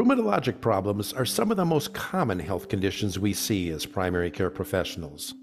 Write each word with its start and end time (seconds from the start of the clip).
Rheumatologic 0.00 0.62
problems 0.62 1.12
are 1.12 1.26
some 1.26 1.50
of 1.50 1.58
the 1.58 1.64
most 1.66 1.92
common 1.92 2.38
health 2.38 2.70
conditions 2.70 3.18
we 3.18 3.34
see 3.34 3.68
as 3.68 3.84
primary 3.84 4.30
care 4.30 4.48
professionals. 4.48 5.34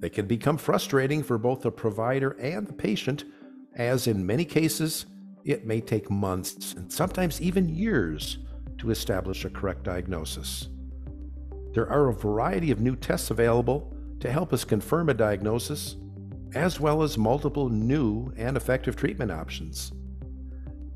They 0.00 0.10
can 0.10 0.26
become 0.26 0.56
frustrating 0.56 1.22
for 1.22 1.38
both 1.38 1.60
the 1.60 1.70
provider 1.70 2.30
and 2.40 2.66
the 2.66 2.72
patient, 2.72 3.22
as 3.76 4.08
in 4.08 4.26
many 4.26 4.44
cases, 4.44 5.06
it 5.44 5.64
may 5.64 5.80
take 5.80 6.10
months 6.10 6.72
and 6.72 6.92
sometimes 6.92 7.40
even 7.40 7.68
years 7.68 8.38
to 8.78 8.90
establish 8.90 9.44
a 9.44 9.50
correct 9.50 9.84
diagnosis. 9.84 10.70
There 11.72 11.88
are 11.88 12.08
a 12.08 12.14
variety 12.14 12.72
of 12.72 12.80
new 12.80 12.96
tests 12.96 13.30
available 13.30 13.96
to 14.18 14.32
help 14.32 14.52
us 14.52 14.64
confirm 14.64 15.08
a 15.08 15.14
diagnosis, 15.14 15.94
as 16.52 16.80
well 16.80 17.04
as 17.04 17.16
multiple 17.16 17.68
new 17.68 18.32
and 18.36 18.56
effective 18.56 18.96
treatment 18.96 19.30
options. 19.30 19.92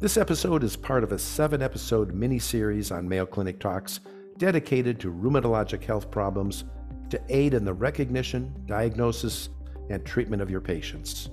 This 0.03 0.17
episode 0.17 0.65
is 0.65 0.75
part 0.75 1.05
of 1.05 1.13
a 1.13 1.19
seven 1.19 1.63
episode 1.63 2.13
mini 2.13 2.41
series 2.41 2.91
on 2.91 3.09
Mayo 3.09 3.25
Clinic 3.25 3.61
Talks 3.61 4.01
dedicated 4.37 4.99
to 4.99 5.13
rheumatologic 5.13 5.85
health 5.85 6.11
problems 6.11 6.65
to 7.11 7.21
aid 7.29 7.55
in 7.55 7.65
the 7.65 7.73
recognition, 7.73 8.53
diagnosis, 8.67 9.51
and 9.91 10.05
treatment 10.05 10.43
of 10.43 10.51
your 10.51 10.61
patients. 10.61 11.31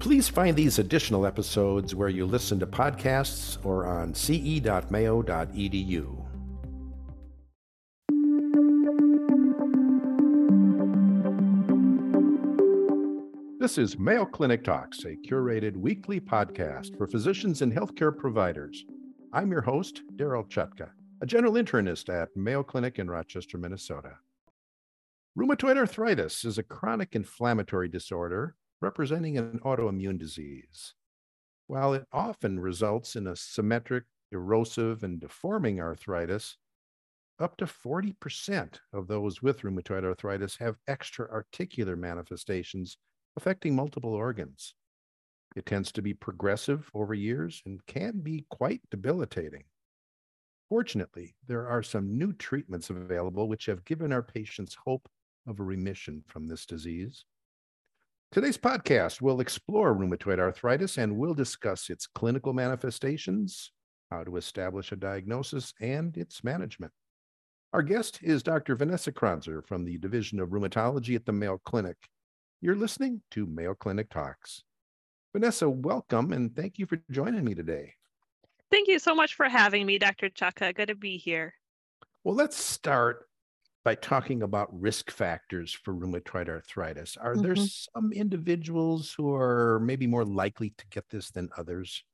Please 0.00 0.28
find 0.28 0.54
these 0.54 0.78
additional 0.78 1.24
episodes 1.24 1.94
where 1.94 2.10
you 2.10 2.26
listen 2.26 2.58
to 2.58 2.66
podcasts 2.66 3.56
or 3.64 3.86
on 3.86 4.12
ce.mayo.edu. 4.12 4.66
This 13.60 13.76
is 13.76 13.98
Mayo 13.98 14.24
Clinic 14.24 14.64
Talks, 14.64 15.04
a 15.04 15.16
curated 15.16 15.76
weekly 15.76 16.18
podcast 16.18 16.96
for 16.96 17.06
physicians 17.06 17.60
and 17.60 17.70
healthcare 17.70 18.16
providers. 18.16 18.86
I'm 19.34 19.52
your 19.52 19.60
host, 19.60 20.00
Darryl 20.16 20.48
Chutka, 20.48 20.88
a 21.20 21.26
general 21.26 21.52
internist 21.52 22.08
at 22.08 22.34
Mayo 22.34 22.62
Clinic 22.62 22.98
in 22.98 23.10
Rochester, 23.10 23.58
Minnesota. 23.58 24.14
Rheumatoid 25.38 25.76
arthritis 25.76 26.42
is 26.46 26.56
a 26.56 26.62
chronic 26.62 27.14
inflammatory 27.14 27.90
disorder 27.90 28.56
representing 28.80 29.36
an 29.36 29.58
autoimmune 29.58 30.18
disease. 30.18 30.94
While 31.66 31.92
it 31.92 32.06
often 32.14 32.60
results 32.60 33.14
in 33.14 33.26
a 33.26 33.36
symmetric, 33.36 34.04
erosive, 34.32 35.02
and 35.02 35.20
deforming 35.20 35.82
arthritis, 35.82 36.56
up 37.38 37.58
to 37.58 37.66
40% 37.66 38.78
of 38.94 39.06
those 39.06 39.42
with 39.42 39.60
rheumatoid 39.60 40.04
arthritis 40.04 40.56
have 40.56 40.78
extra 40.88 41.30
articular 41.30 41.94
manifestations 41.94 42.96
affecting 43.36 43.74
multiple 43.74 44.14
organs. 44.14 44.74
It 45.56 45.66
tends 45.66 45.90
to 45.92 46.02
be 46.02 46.14
progressive 46.14 46.88
over 46.94 47.14
years 47.14 47.62
and 47.66 47.84
can 47.86 48.20
be 48.20 48.46
quite 48.50 48.82
debilitating. 48.90 49.64
Fortunately, 50.68 51.34
there 51.48 51.66
are 51.66 51.82
some 51.82 52.16
new 52.16 52.32
treatments 52.32 52.90
available 52.90 53.48
which 53.48 53.66
have 53.66 53.84
given 53.84 54.12
our 54.12 54.22
patients 54.22 54.76
hope 54.84 55.08
of 55.48 55.58
a 55.58 55.64
remission 55.64 56.22
from 56.28 56.46
this 56.46 56.66
disease. 56.66 57.24
Today's 58.30 58.58
podcast 58.58 59.20
will 59.20 59.40
explore 59.40 59.92
rheumatoid 59.92 60.38
arthritis 60.38 60.98
and 60.98 61.16
we'll 61.16 61.34
discuss 61.34 61.90
its 61.90 62.06
clinical 62.06 62.52
manifestations, 62.52 63.72
how 64.12 64.22
to 64.22 64.36
establish 64.36 64.92
a 64.92 64.96
diagnosis, 64.96 65.74
and 65.80 66.16
its 66.16 66.44
management. 66.44 66.92
Our 67.72 67.82
guest 67.82 68.20
is 68.22 68.44
Dr. 68.44 68.76
Vanessa 68.76 69.10
Kronzer 69.10 69.66
from 69.66 69.84
the 69.84 69.98
Division 69.98 70.38
of 70.38 70.50
Rheumatology 70.50 71.16
at 71.16 71.26
the 71.26 71.32
Mayo 71.32 71.58
Clinic. 71.64 71.96
You're 72.62 72.76
listening 72.76 73.22
to 73.30 73.46
Mayo 73.46 73.74
Clinic 73.74 74.10
Talks. 74.10 74.64
Vanessa, 75.32 75.70
welcome 75.70 76.30
and 76.34 76.54
thank 76.54 76.78
you 76.78 76.84
for 76.84 77.00
joining 77.10 77.42
me 77.42 77.54
today. 77.54 77.94
Thank 78.70 78.86
you 78.86 78.98
so 78.98 79.14
much 79.14 79.34
for 79.34 79.48
having 79.48 79.86
me, 79.86 79.98
Dr. 79.98 80.28
Chutka. 80.28 80.74
Good 80.74 80.88
to 80.88 80.94
be 80.94 81.16
here. 81.16 81.54
Well, 82.22 82.34
let's 82.34 82.58
start 82.58 83.26
by 83.82 83.94
talking 83.94 84.42
about 84.42 84.68
risk 84.78 85.10
factors 85.10 85.72
for 85.72 85.94
rheumatoid 85.94 86.50
arthritis. 86.50 87.16
Are 87.16 87.32
mm-hmm. 87.32 87.42
there 87.42 87.56
some 87.56 88.12
individuals 88.12 89.14
who 89.16 89.34
are 89.34 89.80
maybe 89.80 90.06
more 90.06 90.26
likely 90.26 90.74
to 90.76 90.84
get 90.90 91.08
this 91.08 91.30
than 91.30 91.48
others? 91.56 92.04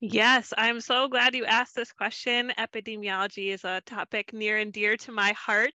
Yes, 0.00 0.54
I'm 0.56 0.80
so 0.80 1.08
glad 1.08 1.34
you 1.34 1.44
asked 1.44 1.74
this 1.74 1.90
question. 1.90 2.52
Epidemiology 2.56 3.48
is 3.48 3.64
a 3.64 3.82
topic 3.84 4.32
near 4.32 4.58
and 4.58 4.72
dear 4.72 4.96
to 4.98 5.10
my 5.10 5.32
heart. 5.32 5.72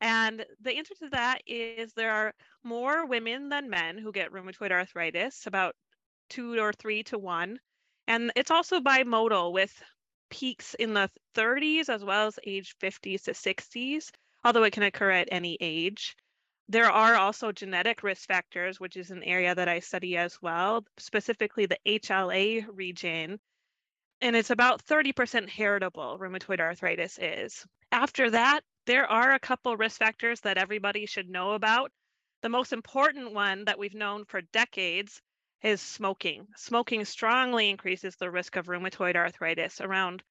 And 0.00 0.44
the 0.60 0.76
answer 0.76 0.94
to 1.00 1.08
that 1.10 1.42
is 1.46 1.92
there 1.92 2.12
are 2.12 2.34
more 2.62 3.06
women 3.06 3.48
than 3.48 3.70
men 3.70 3.98
who 3.98 4.12
get 4.12 4.30
rheumatoid 4.30 4.70
arthritis, 4.70 5.46
about 5.46 5.74
two 6.28 6.58
or 6.58 6.72
three 6.72 7.02
to 7.04 7.18
one. 7.18 7.58
And 8.06 8.32
it's 8.36 8.50
also 8.50 8.80
bimodal 8.80 9.52
with 9.52 9.82
peaks 10.30 10.74
in 10.74 10.94
the 10.94 11.10
30s 11.34 11.88
as 11.88 12.04
well 12.04 12.28
as 12.28 12.38
age 12.46 12.74
50s 12.80 13.24
to 13.24 13.32
60s, 13.32 14.10
although 14.44 14.64
it 14.64 14.72
can 14.72 14.82
occur 14.82 15.10
at 15.10 15.28
any 15.30 15.56
age. 15.60 16.16
There 16.68 16.90
are 16.90 17.14
also 17.14 17.50
genetic 17.50 18.02
risk 18.02 18.28
factors, 18.28 18.78
which 18.78 18.96
is 18.96 19.10
an 19.10 19.24
area 19.24 19.54
that 19.54 19.68
I 19.68 19.80
study 19.80 20.16
as 20.16 20.40
well, 20.42 20.84
specifically 20.98 21.66
the 21.66 21.78
HLA 21.86 22.66
region. 22.70 23.40
And 24.20 24.36
it's 24.36 24.50
about 24.50 24.84
30% 24.84 25.48
heritable, 25.48 26.18
rheumatoid 26.18 26.60
arthritis 26.60 27.18
is. 27.18 27.66
After 27.90 28.30
that, 28.30 28.60
there 28.88 29.06
are 29.06 29.34
a 29.34 29.38
couple 29.38 29.76
risk 29.76 29.98
factors 29.98 30.40
that 30.40 30.56
everybody 30.56 31.04
should 31.04 31.28
know 31.28 31.52
about. 31.52 31.92
The 32.40 32.48
most 32.48 32.72
important 32.72 33.34
one 33.34 33.66
that 33.66 33.78
we've 33.78 33.94
known 33.94 34.24
for 34.24 34.40
decades 34.40 35.20
is 35.62 35.82
smoking. 35.82 36.46
Smoking 36.56 37.04
strongly 37.04 37.68
increases 37.68 38.16
the 38.16 38.30
risk 38.30 38.56
of 38.56 38.64
rheumatoid 38.64 39.14
arthritis 39.14 39.82
around 39.82 40.22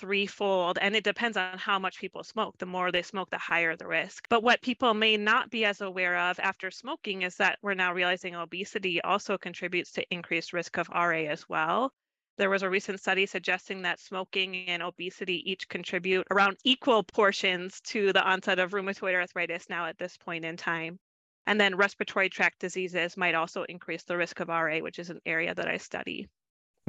threefold, 0.00 0.76
and 0.82 0.96
it 0.96 1.04
depends 1.04 1.36
on 1.36 1.56
how 1.56 1.78
much 1.78 2.00
people 2.00 2.24
smoke. 2.24 2.58
The 2.58 2.66
more 2.66 2.90
they 2.90 3.02
smoke, 3.02 3.30
the 3.30 3.38
higher 3.38 3.76
the 3.76 3.86
risk. 3.86 4.26
But 4.28 4.42
what 4.42 4.60
people 4.60 4.92
may 4.92 5.16
not 5.16 5.48
be 5.48 5.64
as 5.64 5.80
aware 5.80 6.18
of 6.18 6.40
after 6.40 6.72
smoking 6.72 7.22
is 7.22 7.36
that 7.36 7.60
we're 7.62 7.74
now 7.74 7.94
realizing 7.94 8.34
obesity 8.34 9.00
also 9.02 9.38
contributes 9.38 9.92
to 9.92 10.12
increased 10.12 10.52
risk 10.52 10.78
of 10.78 10.88
RA 10.88 11.28
as 11.30 11.48
well. 11.48 11.92
There 12.40 12.48
was 12.48 12.62
a 12.62 12.70
recent 12.70 12.98
study 12.98 13.26
suggesting 13.26 13.82
that 13.82 14.00
smoking 14.00 14.66
and 14.66 14.82
obesity 14.82 15.42
each 15.50 15.68
contribute 15.68 16.26
around 16.30 16.56
equal 16.64 17.02
portions 17.02 17.82
to 17.82 18.14
the 18.14 18.22
onset 18.22 18.58
of 18.58 18.70
rheumatoid 18.70 19.12
arthritis 19.12 19.68
now 19.68 19.84
at 19.84 19.98
this 19.98 20.16
point 20.16 20.46
in 20.46 20.56
time. 20.56 20.98
And 21.46 21.60
then 21.60 21.76
respiratory 21.76 22.30
tract 22.30 22.60
diseases 22.60 23.18
might 23.18 23.34
also 23.34 23.64
increase 23.64 24.04
the 24.04 24.16
risk 24.16 24.40
of 24.40 24.48
RA, 24.48 24.78
which 24.78 24.98
is 24.98 25.10
an 25.10 25.20
area 25.26 25.54
that 25.54 25.68
I 25.68 25.76
study. 25.76 26.30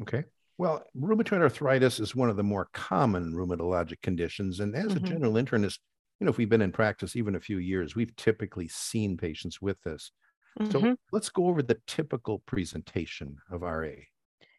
Okay. 0.01 0.23
Well, 0.57 0.85
rheumatoid 0.97 1.41
arthritis 1.41 1.99
is 1.99 2.15
one 2.15 2.29
of 2.29 2.37
the 2.37 2.43
more 2.43 2.69
common 2.71 3.33
rheumatologic 3.33 4.01
conditions. 4.01 4.61
And 4.61 4.73
as 4.73 4.93
mm-hmm. 4.93 5.05
a 5.05 5.09
general 5.09 5.33
internist, 5.33 5.79
you 6.21 6.25
know, 6.25 6.31
if 6.31 6.37
we've 6.37 6.47
been 6.47 6.61
in 6.61 6.71
practice 6.71 7.17
even 7.17 7.35
a 7.35 7.41
few 7.41 7.57
years, 7.57 7.93
we've 7.93 8.15
typically 8.15 8.69
seen 8.69 9.17
patients 9.17 9.61
with 9.61 9.81
this. 9.81 10.13
Mm-hmm. 10.61 10.71
So 10.71 10.95
let's 11.11 11.27
go 11.27 11.47
over 11.47 11.61
the 11.61 11.81
typical 11.87 12.39
presentation 12.39 13.35
of 13.51 13.63
RA. 13.63 13.89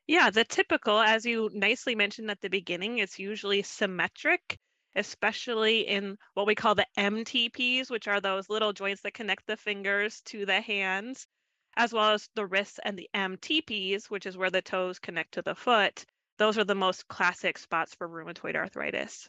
Yeah, 0.06 0.30
the 0.30 0.44
typical, 0.44 0.98
as 0.98 1.24
you 1.24 1.48
nicely 1.52 1.94
mentioned 1.94 2.30
at 2.30 2.40
the 2.40 2.48
beginning, 2.48 2.98
it's 2.98 3.18
usually 3.18 3.62
symmetric, 3.62 4.58
especially 4.96 5.80
in 5.82 6.16
what 6.34 6.46
we 6.46 6.54
call 6.54 6.74
the 6.74 6.86
MCPs, 6.98 7.90
which 7.90 8.08
are 8.08 8.20
those 8.20 8.50
little 8.50 8.72
joints 8.72 9.02
that 9.02 9.14
connect 9.14 9.46
the 9.46 9.56
fingers 9.56 10.20
to 10.22 10.44
the 10.44 10.60
hands, 10.60 11.26
as 11.76 11.92
well 11.92 12.10
as 12.10 12.28
the 12.34 12.46
wrists 12.46 12.80
and 12.84 12.98
the 12.98 13.08
MTPs, 13.14 14.10
which 14.10 14.26
is 14.26 14.36
where 14.36 14.50
the 14.50 14.62
toes 14.62 14.98
connect 14.98 15.32
to 15.34 15.42
the 15.42 15.54
foot. 15.54 16.04
Those 16.38 16.58
are 16.58 16.64
the 16.64 16.74
most 16.74 17.06
classic 17.08 17.56
spots 17.56 17.94
for 17.94 18.08
rheumatoid 18.08 18.56
arthritis. 18.56 19.28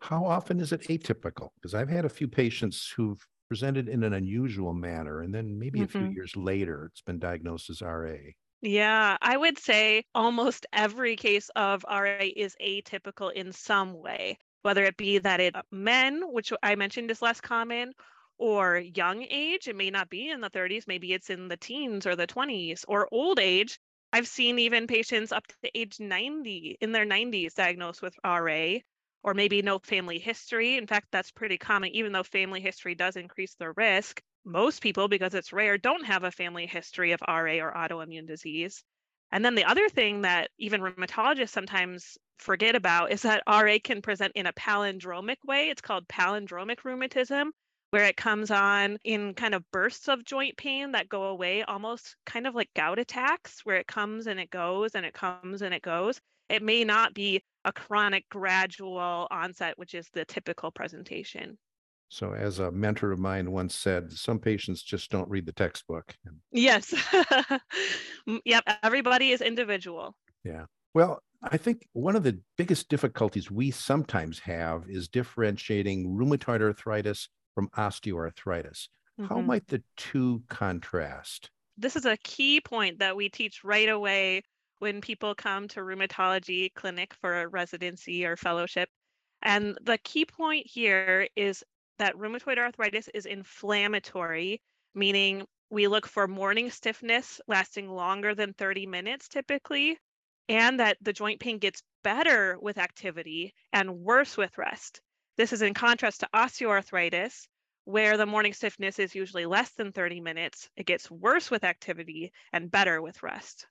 How 0.00 0.24
often 0.24 0.60
is 0.60 0.72
it 0.72 0.82
atypical? 0.82 1.50
Because 1.54 1.74
I've 1.74 1.88
had 1.88 2.04
a 2.04 2.10
few 2.10 2.28
patients 2.28 2.92
who've 2.96 3.24
presented 3.48 3.88
in 3.88 4.02
an 4.02 4.12
unusual 4.12 4.74
manner, 4.74 5.22
and 5.22 5.32
then 5.32 5.58
maybe 5.58 5.78
mm-hmm. 5.78 5.84
a 5.84 5.88
few 5.88 6.00
mm-hmm. 6.00 6.12
years 6.12 6.36
later, 6.36 6.86
it's 6.90 7.02
been 7.02 7.20
diagnosed 7.20 7.70
as 7.70 7.80
RA. 7.80 8.16
Yeah, 8.66 9.16
I 9.22 9.36
would 9.36 9.58
say 9.58 10.04
almost 10.14 10.66
every 10.72 11.16
case 11.16 11.48
of 11.50 11.84
RA 11.88 12.26
is 12.28 12.56
atypical 12.60 13.32
in 13.32 13.52
some 13.52 13.94
way, 13.94 14.38
whether 14.62 14.82
it 14.84 14.96
be 14.96 15.18
that 15.18 15.40
it 15.40 15.54
uh, 15.54 15.62
men, 15.70 16.20
which 16.32 16.52
I 16.62 16.74
mentioned 16.74 17.10
is 17.10 17.22
less 17.22 17.40
common, 17.40 17.94
or 18.38 18.76
young 18.78 19.22
age. 19.22 19.68
It 19.68 19.76
may 19.76 19.90
not 19.90 20.10
be 20.10 20.28
in 20.28 20.40
the 20.40 20.50
30s, 20.50 20.86
maybe 20.88 21.12
it's 21.12 21.30
in 21.30 21.48
the 21.48 21.56
teens 21.56 22.06
or 22.06 22.16
the 22.16 22.26
20s, 22.26 22.84
or 22.88 23.08
old 23.12 23.38
age. 23.38 23.78
I've 24.12 24.26
seen 24.28 24.58
even 24.58 24.86
patients 24.88 25.32
up 25.32 25.46
to 25.46 25.56
age 25.74 26.00
90 26.00 26.76
in 26.80 26.90
their 26.92 27.04
90s 27.06 27.54
diagnosed 27.54 28.02
with 28.02 28.14
RA, 28.24 28.82
or 29.22 29.32
maybe 29.34 29.62
no 29.62 29.78
family 29.78 30.18
history. 30.18 30.76
In 30.76 30.86
fact, 30.88 31.06
that's 31.12 31.30
pretty 31.30 31.56
common, 31.58 31.90
even 31.92 32.12
though 32.12 32.24
family 32.24 32.60
history 32.60 32.94
does 32.96 33.16
increase 33.16 33.54
the 33.54 33.70
risk 33.72 34.20
most 34.46 34.80
people, 34.80 35.08
because 35.08 35.34
it's 35.34 35.52
rare, 35.52 35.76
don't 35.76 36.06
have 36.06 36.24
a 36.24 36.30
family 36.30 36.66
history 36.66 37.12
of 37.12 37.20
RA 37.26 37.56
or 37.56 37.74
autoimmune 37.74 38.26
disease. 38.26 38.82
And 39.32 39.44
then 39.44 39.56
the 39.56 39.64
other 39.64 39.88
thing 39.88 40.22
that 40.22 40.50
even 40.58 40.80
rheumatologists 40.80 41.50
sometimes 41.50 42.16
forget 42.38 42.76
about 42.76 43.10
is 43.10 43.22
that 43.22 43.42
RA 43.48 43.76
can 43.82 44.00
present 44.00 44.32
in 44.36 44.46
a 44.46 44.52
palindromic 44.52 45.38
way. 45.44 45.68
It's 45.68 45.82
called 45.82 46.06
palindromic 46.06 46.84
rheumatism, 46.84 47.52
where 47.90 48.04
it 48.04 48.16
comes 48.16 48.50
on 48.50 48.98
in 49.04 49.34
kind 49.34 49.54
of 49.54 49.68
bursts 49.72 50.08
of 50.08 50.24
joint 50.24 50.56
pain 50.56 50.92
that 50.92 51.08
go 51.08 51.24
away, 51.24 51.62
almost 51.64 52.14
kind 52.24 52.46
of 52.46 52.54
like 52.54 52.70
gout 52.74 52.98
attacks, 52.98 53.60
where 53.64 53.76
it 53.76 53.88
comes 53.88 54.28
and 54.28 54.38
it 54.38 54.50
goes 54.50 54.94
and 54.94 55.04
it 55.04 55.14
comes 55.14 55.62
and 55.62 55.74
it 55.74 55.82
goes. 55.82 56.20
It 56.48 56.62
may 56.62 56.84
not 56.84 57.12
be 57.12 57.42
a 57.64 57.72
chronic 57.72 58.28
gradual 58.28 59.26
onset, 59.30 59.76
which 59.76 59.94
is 59.94 60.08
the 60.12 60.24
typical 60.24 60.70
presentation. 60.70 61.58
So, 62.08 62.32
as 62.32 62.60
a 62.60 62.70
mentor 62.70 63.12
of 63.12 63.18
mine 63.18 63.50
once 63.50 63.74
said, 63.74 64.12
some 64.12 64.38
patients 64.38 64.82
just 64.82 65.10
don't 65.10 65.28
read 65.28 65.46
the 65.46 65.52
textbook. 65.52 66.14
Yes. 66.52 66.94
yep. 68.44 68.62
Everybody 68.82 69.30
is 69.30 69.40
individual. 69.40 70.16
Yeah. 70.44 70.66
Well, 70.94 71.20
I 71.42 71.56
think 71.56 71.86
one 71.92 72.16
of 72.16 72.22
the 72.22 72.38
biggest 72.56 72.88
difficulties 72.88 73.50
we 73.50 73.70
sometimes 73.70 74.38
have 74.40 74.84
is 74.88 75.08
differentiating 75.08 76.16
rheumatoid 76.16 76.62
arthritis 76.62 77.28
from 77.54 77.68
osteoarthritis. 77.70 78.88
Mm-hmm. 79.20 79.26
How 79.26 79.40
might 79.40 79.66
the 79.66 79.82
two 79.96 80.42
contrast? 80.48 81.50
This 81.76 81.96
is 81.96 82.06
a 82.06 82.16
key 82.18 82.60
point 82.60 83.00
that 83.00 83.16
we 83.16 83.28
teach 83.28 83.64
right 83.64 83.88
away 83.88 84.42
when 84.78 85.00
people 85.00 85.34
come 85.34 85.68
to 85.68 85.80
rheumatology 85.80 86.72
clinic 86.74 87.14
for 87.14 87.42
a 87.42 87.48
residency 87.48 88.24
or 88.24 88.36
fellowship. 88.36 88.88
And 89.42 89.78
the 89.82 89.98
key 89.98 90.24
point 90.24 90.66
here 90.66 91.28
is 91.36 91.64
that 91.98 92.16
rheumatoid 92.16 92.58
arthritis 92.58 93.08
is 93.08 93.26
inflammatory, 93.26 94.60
meaning 94.94 95.46
we 95.70 95.88
look 95.88 96.06
for 96.06 96.28
morning 96.28 96.70
stiffness 96.70 97.40
lasting 97.46 97.88
longer 97.88 98.34
than 98.34 98.52
30 98.54 98.86
minutes 98.86 99.28
typically, 99.28 99.98
and 100.48 100.80
that 100.80 100.96
the 101.00 101.12
joint 101.12 101.40
pain 101.40 101.58
gets 101.58 101.82
better 102.04 102.58
with 102.60 102.78
activity 102.78 103.54
and 103.72 103.98
worse 103.98 104.36
with 104.36 104.58
rest. 104.58 105.00
This 105.36 105.52
is 105.52 105.62
in 105.62 105.74
contrast 105.74 106.20
to 106.20 106.28
osteoarthritis, 106.34 107.46
where 107.84 108.16
the 108.16 108.26
morning 108.26 108.52
stiffness 108.52 108.98
is 108.98 109.14
usually 109.14 109.46
less 109.46 109.70
than 109.72 109.92
30 109.92 110.20
minutes. 110.20 110.68
It 110.76 110.86
gets 110.86 111.10
worse 111.10 111.50
with 111.50 111.64
activity 111.64 112.32
and 112.52 112.70
better 112.70 113.02
with 113.02 113.22
rest 113.22 113.66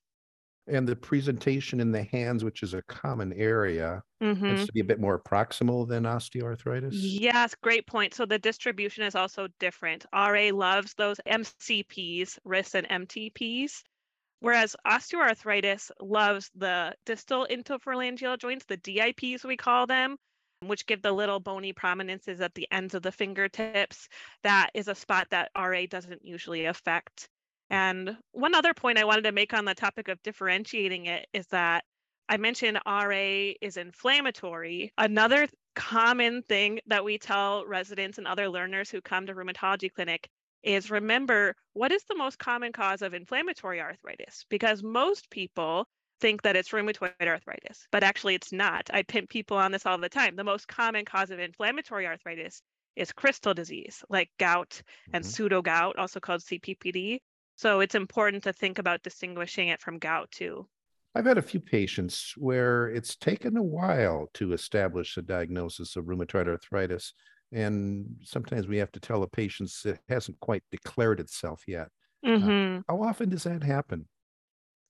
and 0.68 0.88
the 0.88 0.96
presentation 0.96 1.80
in 1.80 1.92
the 1.92 2.04
hands, 2.04 2.44
which 2.44 2.64
is 2.64 2.74
a 2.74 2.82
common 2.84 3.34
area, 3.34 4.02
mm-hmm. 4.22 4.46
tends 4.46 4.66
to 4.66 4.74
be 4.74 4.80
a 4.80 4.86
bit 4.86 5.00
more 5.00 5.20
proximal 5.20 5.88
than 5.88 6.04
osteoarthritis. 6.04 6.90
Yes, 6.92 7.54
great 7.62 7.86
point. 7.86 8.14
So 8.14 8.26
the 8.26 8.40
distribution 8.40 9.04
is 9.04 9.16
also 9.16 9.48
different. 9.60 10.06
RA 10.14 10.50
loves 10.52 10.94
those 10.96 11.20
MCPs, 11.28 12.40
wrists 12.44 12.76
and 12.76 12.88
MTPs, 12.90 13.84
whereas 14.40 14.76
osteoarthritis 14.88 15.92
loves 16.02 16.50
the 16.56 16.96
distal 17.06 17.48
interphalangeal 17.50 18.40
joints, 18.40 18.66
the 18.66 18.78
DIPs 18.78 19.44
we 19.44 19.58
call 19.58 19.86
them, 19.86 20.18
which 20.62 20.88
give 20.88 21.02
the 21.02 21.12
little 21.12 21.40
bony 21.40 21.74
prominences 21.74 22.42
at 22.42 22.56
the 22.56 22.68
ends 22.72 22.96
of 22.96 23.04
the 23.04 23.12
fingertips. 23.12 24.08
That 24.44 24.72
is 24.74 24.88
a 24.88 24.96
spot 24.96 25.28
that 25.30 25.52
RA 25.56 25.86
doesn't 25.88 26.26
usually 26.26 26.66
affect. 26.66 27.30
And 27.70 28.18
one 28.32 28.56
other 28.56 28.74
point 28.74 28.98
I 28.98 29.06
wanted 29.06 29.24
to 29.24 29.32
make 29.32 29.54
on 29.54 29.66
the 29.66 29.76
topic 29.76 30.08
of 30.08 30.22
differentiating 30.24 31.08
it 31.08 31.28
is 31.34 31.48
that 31.48 31.84
I 32.28 32.38
mentioned 32.38 32.80
RA 32.86 33.54
is 33.62 33.78
inflammatory. 33.78 34.92
Another 34.98 35.48
common 35.76 36.42
thing 36.44 36.80
that 36.88 37.04
we 37.04 37.18
tell 37.18 37.66
residents 37.66 38.18
and 38.18 38.28
other 38.28 38.50
learners 38.50 38.90
who 38.90 39.02
come 39.02 39.28
to 39.28 39.36
rheumatology 39.36 39.92
clinic 39.92 40.30
is 40.64 40.90
remember 40.90 41.56
what 41.74 41.92
is 41.92 42.04
the 42.06 42.16
most 42.16 42.40
common 42.40 42.72
cause 42.72 43.02
of 43.02 43.14
inflammatory 43.14 43.80
arthritis? 43.80 44.46
Because 44.50 44.82
most 44.82 45.30
people 45.30 45.88
think 46.22 46.42
that 46.42 46.56
it's 46.56 46.70
rheumatoid 46.70 47.14
arthritis, 47.22 47.88
but 47.92 48.04
actually 48.04 48.36
it's 48.36 48.52
not. 48.52 48.90
I 48.92 49.04
pimp 49.04 49.30
people 49.30 49.58
on 49.58 49.72
this 49.72 49.86
all 49.86 49.98
the 49.98 50.10
time. 50.10 50.36
The 50.36 50.44
most 50.44 50.68
common 50.68 51.06
cause 51.06 51.30
of 51.30 51.40
inflammatory 51.40 52.08
arthritis 52.08 52.62
is 52.96 53.12
crystal 53.12 53.54
disease, 53.54 54.04
like 54.10 54.30
gout 54.40 54.82
and 55.14 55.24
mm-hmm. 55.24 55.30
pseudo 55.30 55.62
gout, 55.62 55.98
also 55.98 56.20
called 56.20 56.42
CPPD. 56.42 57.20
So 57.56 57.80
it's 57.80 57.96
important 57.96 58.44
to 58.44 58.54
think 58.54 58.80
about 58.80 59.04
distinguishing 59.04 59.70
it 59.70 59.82
from 59.82 60.00
gout 60.00 60.32
too. 60.32 60.68
I've 61.16 61.26
had 61.26 61.38
a 61.38 61.42
few 61.42 61.62
patients 61.62 62.34
where 62.36 62.90
it's 62.90 63.16
taken 63.16 63.56
a 63.56 63.64
while 63.64 64.28
to 64.34 64.52
establish 64.52 65.16
a 65.16 65.22
diagnosis 65.22 65.96
of 65.96 66.06
rheumatoid 66.06 66.50
arthritis. 66.50 67.14
And 67.54 68.06
sometimes 68.22 68.68
we 68.68 68.78
have 68.78 68.92
to 68.92 69.00
tell 69.00 69.22
the 69.22 69.28
patients 69.28 69.86
it 69.86 70.00
hasn't 70.10 70.40
quite 70.42 70.64
declared 70.72 71.22
itself 71.22 71.64
yet. 71.68 71.88
Uh, 72.26 72.30
mm-hmm. 72.30 72.78
Uh, 72.78 72.82
how 72.90 73.02
often 73.02 73.30
does 73.30 73.44
that 73.44 73.64
happen? 73.64 74.08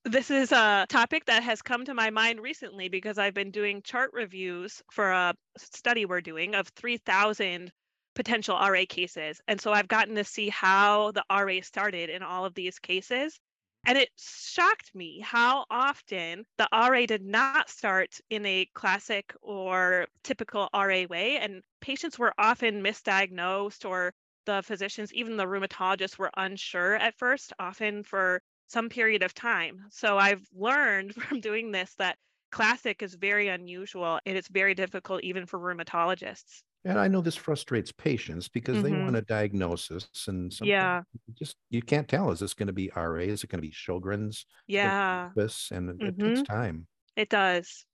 This 0.04 0.32
is 0.32 0.52
a 0.52 0.86
topic 0.90 1.26
that 1.26 1.44
has 1.44 1.62
come 1.62 1.86
to 1.86 1.94
my 1.94 2.10
mind 2.10 2.40
recently 2.40 2.90
because 2.90 3.18
I've 3.18 3.34
been 3.34 3.52
doing 3.52 3.82
chart 3.84 4.12
reviews 4.14 4.82
for 4.92 5.12
a 5.12 5.34
study 5.58 6.06
we're 6.06 6.22
doing 6.22 6.56
of 6.56 6.68
3,000 6.70 7.72
potential 8.16 8.58
RA 8.58 8.84
cases. 8.88 9.40
And 9.48 9.60
so 9.60 9.72
I've 9.72 9.88
gotten 9.88 10.16
to 10.16 10.24
see 10.24 10.50
how 10.50 11.12
the 11.12 11.24
RA 11.30 11.62
started 11.62 12.10
in 12.10 12.24
all 12.24 12.46
of 12.46 12.56
these 12.56 12.80
cases. 12.80 13.40
And 13.88 14.00
it 14.00 14.10
shocked 14.18 14.96
me 14.96 15.20
how 15.20 15.66
often 15.70 16.46
the 16.58 16.68
RA 16.74 17.06
did 17.06 17.24
not 17.24 17.70
start 17.70 18.20
in 18.32 18.44
a 18.46 18.66
classic 18.74 19.36
or 19.42 20.08
typical 20.24 20.70
RA 20.74 21.04
way. 21.08 21.38
And 21.38 21.62
patients 21.82 22.18
were 22.18 22.34
often 22.40 22.82
misdiagnosed, 22.82 23.88
or 23.88 24.12
the 24.46 24.64
physicians, 24.64 25.14
even 25.14 25.38
the 25.38 25.46
rheumatologists, 25.46 26.18
were 26.18 26.32
unsure 26.36 26.96
at 26.96 27.18
first, 27.20 27.54
often 27.60 28.04
for 28.04 28.42
some 28.68 28.90
period 28.90 29.22
of 29.22 29.36
time. 29.36 29.86
So 29.92 30.18
I've 30.18 30.48
learned 30.52 31.14
from 31.22 31.40
doing 31.40 31.72
this 31.72 31.94
that 32.00 32.18
classic 32.52 33.04
is 33.04 33.14
very 33.16 33.50
unusual 33.50 34.20
and 34.26 34.38
it's 34.38 34.48
very 34.48 34.74
difficult 34.74 35.22
even 35.24 35.46
for 35.46 35.60
rheumatologists. 35.60 36.64
And 36.86 37.00
I 37.00 37.08
know 37.08 37.22
this 37.22 37.36
frustrates 37.36 37.92
patients 37.92 38.48
because 38.48 38.78
mm-hmm. 38.78 38.94
they 38.94 39.04
want 39.04 39.16
a 39.16 39.22
diagnosis, 39.24 40.08
and 40.28 40.56
yeah, 40.62 41.02
just 41.34 41.56
you 41.72 41.82
can't 41.82 42.08
tell. 42.08 42.30
Is 42.30 42.40
this 42.40 42.54
going 42.54 42.68
to 42.68 42.74
be 42.74 42.92
RA? 42.96 43.22
Is 43.22 43.44
it 43.44 43.50
going 43.50 43.62
to 43.62 43.68
be 43.68 43.74
Sjogren's? 43.74 44.46
Yeah, 44.68 45.32
this 45.36 45.72
and 45.72 45.90
mm-hmm. 45.90 46.08
it 46.08 46.36
takes 46.36 46.48
time. 46.48 46.86
It 47.16 47.30
does. 47.30 47.86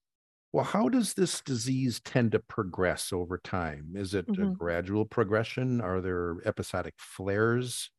Well, 0.53 0.65
how 0.65 0.89
does 0.89 1.13
this 1.13 1.39
disease 1.41 2.01
tend 2.03 2.33
to 2.33 2.39
progress 2.39 3.13
over 3.13 3.37
time? 3.37 3.93
Is 3.95 4.13
it 4.13 4.27
mm-hmm. 4.27 4.43
a 4.43 4.53
gradual 4.53 5.05
progression? 5.05 5.79
Are 5.79 6.01
there 6.01 6.35
episodic 6.43 6.95
flares? 6.97 7.89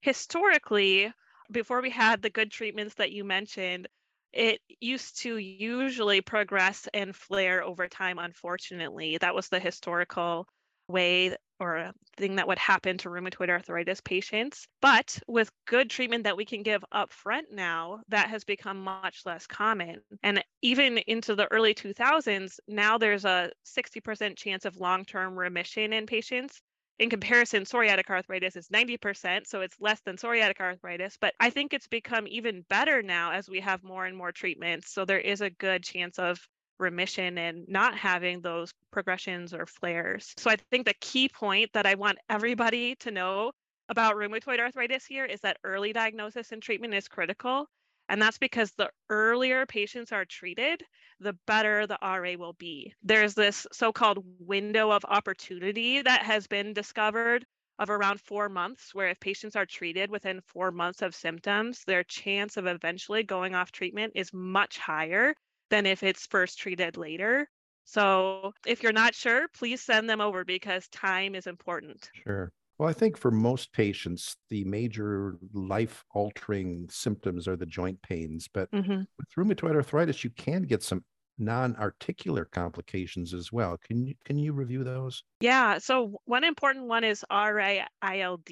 Historically, 0.00 1.12
before 1.50 1.82
we 1.82 1.90
had 1.90 2.22
the 2.22 2.30
good 2.30 2.52
treatments 2.52 2.94
that 2.94 3.10
you 3.10 3.24
mentioned, 3.24 3.88
it 4.34 4.60
used 4.80 5.20
to 5.22 5.36
usually 5.38 6.20
progress 6.20 6.88
and 6.92 7.14
flare 7.14 7.62
over 7.62 7.88
time, 7.88 8.18
unfortunately. 8.18 9.18
That 9.18 9.34
was 9.34 9.48
the 9.48 9.60
historical 9.60 10.46
way 10.88 11.36
or 11.60 11.92
thing 12.16 12.36
that 12.36 12.48
would 12.48 12.58
happen 12.58 12.98
to 12.98 13.08
rheumatoid 13.08 13.48
arthritis 13.48 14.00
patients. 14.00 14.66
But 14.82 15.18
with 15.28 15.50
good 15.66 15.88
treatment 15.88 16.24
that 16.24 16.36
we 16.36 16.44
can 16.44 16.62
give 16.62 16.84
up 16.92 17.12
front 17.12 17.46
now, 17.52 18.00
that 18.08 18.28
has 18.28 18.44
become 18.44 18.82
much 18.82 19.22
less 19.24 19.46
common. 19.46 20.00
And 20.22 20.42
even 20.62 20.98
into 20.98 21.34
the 21.36 21.50
early 21.52 21.74
2000s, 21.74 22.58
now 22.66 22.98
there's 22.98 23.24
a 23.24 23.52
60% 23.64 24.36
chance 24.36 24.64
of 24.64 24.76
long 24.76 25.04
term 25.04 25.38
remission 25.38 25.92
in 25.92 26.06
patients 26.06 26.60
in 26.98 27.10
comparison, 27.10 27.64
psoriatic 27.64 28.08
arthritis 28.08 28.56
is 28.56 28.68
90%, 28.68 29.46
so 29.46 29.62
it's 29.62 29.80
less 29.80 30.00
than 30.00 30.16
psoriatic 30.16 30.60
arthritis. 30.60 31.16
But 31.20 31.34
I 31.40 31.50
think 31.50 31.72
it's 31.72 31.88
become 31.88 32.26
even 32.28 32.64
better 32.68 33.02
now 33.02 33.32
as 33.32 33.48
we 33.48 33.60
have 33.60 33.82
more 33.82 34.06
and 34.06 34.16
more 34.16 34.32
treatments. 34.32 34.92
So 34.92 35.04
there 35.04 35.18
is 35.18 35.40
a 35.40 35.50
good 35.50 35.82
chance 35.82 36.18
of 36.18 36.38
remission 36.78 37.38
and 37.38 37.64
not 37.68 37.96
having 37.96 38.40
those 38.40 38.72
progressions 38.90 39.54
or 39.54 39.66
flares. 39.66 40.32
So 40.36 40.50
I 40.50 40.56
think 40.70 40.86
the 40.86 40.94
key 41.00 41.28
point 41.28 41.70
that 41.74 41.86
I 41.86 41.94
want 41.94 42.18
everybody 42.28 42.94
to 42.96 43.10
know 43.10 43.52
about 43.88 44.16
rheumatoid 44.16 44.60
arthritis 44.60 45.04
here 45.04 45.24
is 45.24 45.40
that 45.40 45.58
early 45.64 45.92
diagnosis 45.92 46.52
and 46.52 46.62
treatment 46.62 46.94
is 46.94 47.08
critical. 47.08 47.66
And 48.14 48.22
that's 48.22 48.38
because 48.38 48.70
the 48.70 48.92
earlier 49.10 49.66
patients 49.66 50.12
are 50.12 50.24
treated, 50.24 50.84
the 51.18 51.32
better 51.48 51.84
the 51.84 51.98
RA 52.00 52.36
will 52.38 52.52
be. 52.52 52.94
There's 53.02 53.34
this 53.34 53.66
so 53.72 53.92
called 53.92 54.24
window 54.38 54.92
of 54.92 55.04
opportunity 55.04 56.00
that 56.00 56.22
has 56.22 56.46
been 56.46 56.72
discovered 56.74 57.44
of 57.80 57.90
around 57.90 58.20
four 58.20 58.48
months, 58.48 58.94
where 58.94 59.08
if 59.08 59.18
patients 59.18 59.56
are 59.56 59.66
treated 59.66 60.10
within 60.12 60.40
four 60.42 60.70
months 60.70 61.02
of 61.02 61.12
symptoms, 61.12 61.82
their 61.88 62.04
chance 62.04 62.56
of 62.56 62.68
eventually 62.68 63.24
going 63.24 63.56
off 63.56 63.72
treatment 63.72 64.12
is 64.14 64.32
much 64.32 64.78
higher 64.78 65.34
than 65.70 65.84
if 65.84 66.04
it's 66.04 66.28
first 66.28 66.56
treated 66.60 66.96
later. 66.96 67.48
So 67.82 68.52
if 68.64 68.84
you're 68.84 68.92
not 68.92 69.16
sure, 69.16 69.48
please 69.48 69.82
send 69.82 70.08
them 70.08 70.20
over 70.20 70.44
because 70.44 70.86
time 70.86 71.34
is 71.34 71.48
important. 71.48 72.08
Sure. 72.12 72.52
Well, 72.84 72.90
I 72.90 72.92
think 72.92 73.16
for 73.16 73.30
most 73.30 73.72
patients, 73.72 74.36
the 74.50 74.62
major 74.64 75.38
life 75.54 76.04
altering 76.10 76.86
symptoms 76.90 77.48
are 77.48 77.56
the 77.56 77.64
joint 77.64 78.02
pains. 78.02 78.46
But 78.52 78.70
mm-hmm. 78.72 79.04
with 79.16 79.28
rheumatoid 79.38 79.74
arthritis, 79.74 80.22
you 80.22 80.28
can 80.28 80.64
get 80.64 80.82
some 80.82 81.02
non-articular 81.38 82.44
complications 82.44 83.32
as 83.32 83.50
well. 83.50 83.78
Can 83.78 84.04
you 84.06 84.14
can 84.26 84.38
you 84.38 84.52
review 84.52 84.84
those? 84.84 85.24
Yeah, 85.40 85.78
so 85.78 86.20
one 86.26 86.44
important 86.44 86.84
one 86.84 87.04
is 87.04 87.24
RA-ILD, 87.30 88.50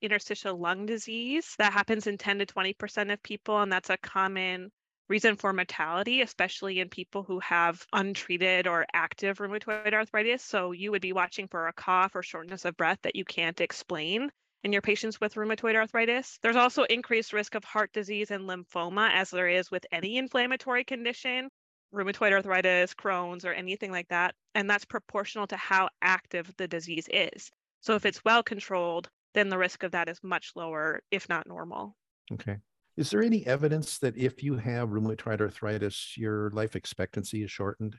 interstitial 0.00 0.58
lung 0.58 0.86
disease. 0.86 1.54
That 1.58 1.74
happens 1.74 2.06
in 2.06 2.16
10 2.16 2.38
to 2.38 2.46
20% 2.46 3.12
of 3.12 3.22
people 3.22 3.60
and 3.60 3.70
that's 3.70 3.90
a 3.90 3.98
common 3.98 4.72
reason 5.08 5.36
for 5.36 5.52
mortality, 5.52 6.22
especially 6.22 6.80
in 6.80 6.88
people 6.88 7.22
who 7.22 7.38
have 7.40 7.86
untreated 7.92 8.66
or 8.66 8.86
active 8.94 9.38
rheumatoid 9.38 9.92
arthritis. 9.92 10.42
So 10.42 10.72
you 10.72 10.90
would 10.90 11.02
be 11.02 11.12
watching 11.12 11.48
for 11.48 11.68
a 11.68 11.72
cough 11.72 12.14
or 12.14 12.22
shortness 12.22 12.64
of 12.64 12.76
breath 12.76 12.98
that 13.02 13.16
you 13.16 13.24
can't 13.24 13.60
explain 13.60 14.30
in 14.62 14.72
your 14.72 14.82
patients 14.82 15.20
with 15.20 15.34
rheumatoid 15.34 15.74
arthritis. 15.74 16.38
There's 16.42 16.56
also 16.56 16.84
increased 16.84 17.34
risk 17.34 17.54
of 17.54 17.64
heart 17.64 17.92
disease 17.92 18.30
and 18.30 18.48
lymphoma, 18.48 19.10
as 19.12 19.30
there 19.30 19.48
is 19.48 19.70
with 19.70 19.84
any 19.92 20.16
inflammatory 20.16 20.84
condition. 20.84 21.50
rheumatoid 21.94 22.32
arthritis, 22.32 22.94
Crohn's, 22.94 23.44
or 23.44 23.52
anything 23.52 23.92
like 23.92 24.08
that. 24.08 24.34
And 24.54 24.68
that's 24.68 24.84
proportional 24.84 25.46
to 25.48 25.56
how 25.56 25.90
active 26.02 26.52
the 26.56 26.66
disease 26.66 27.08
is. 27.12 27.50
So 27.82 27.94
if 27.94 28.06
it's 28.06 28.24
well 28.24 28.42
controlled, 28.42 29.10
then 29.34 29.48
the 29.48 29.58
risk 29.58 29.82
of 29.82 29.92
that 29.92 30.08
is 30.08 30.18
much 30.22 30.52
lower, 30.56 31.02
if 31.10 31.28
not 31.28 31.46
normal. 31.46 31.94
Okay. 32.32 32.56
Is 32.96 33.10
there 33.10 33.22
any 33.22 33.44
evidence 33.46 33.98
that 33.98 34.16
if 34.16 34.42
you 34.42 34.56
have 34.56 34.90
rheumatoid 34.90 35.40
arthritis, 35.40 36.16
your 36.16 36.50
life 36.50 36.76
expectancy 36.76 37.42
is 37.42 37.50
shortened? 37.50 37.96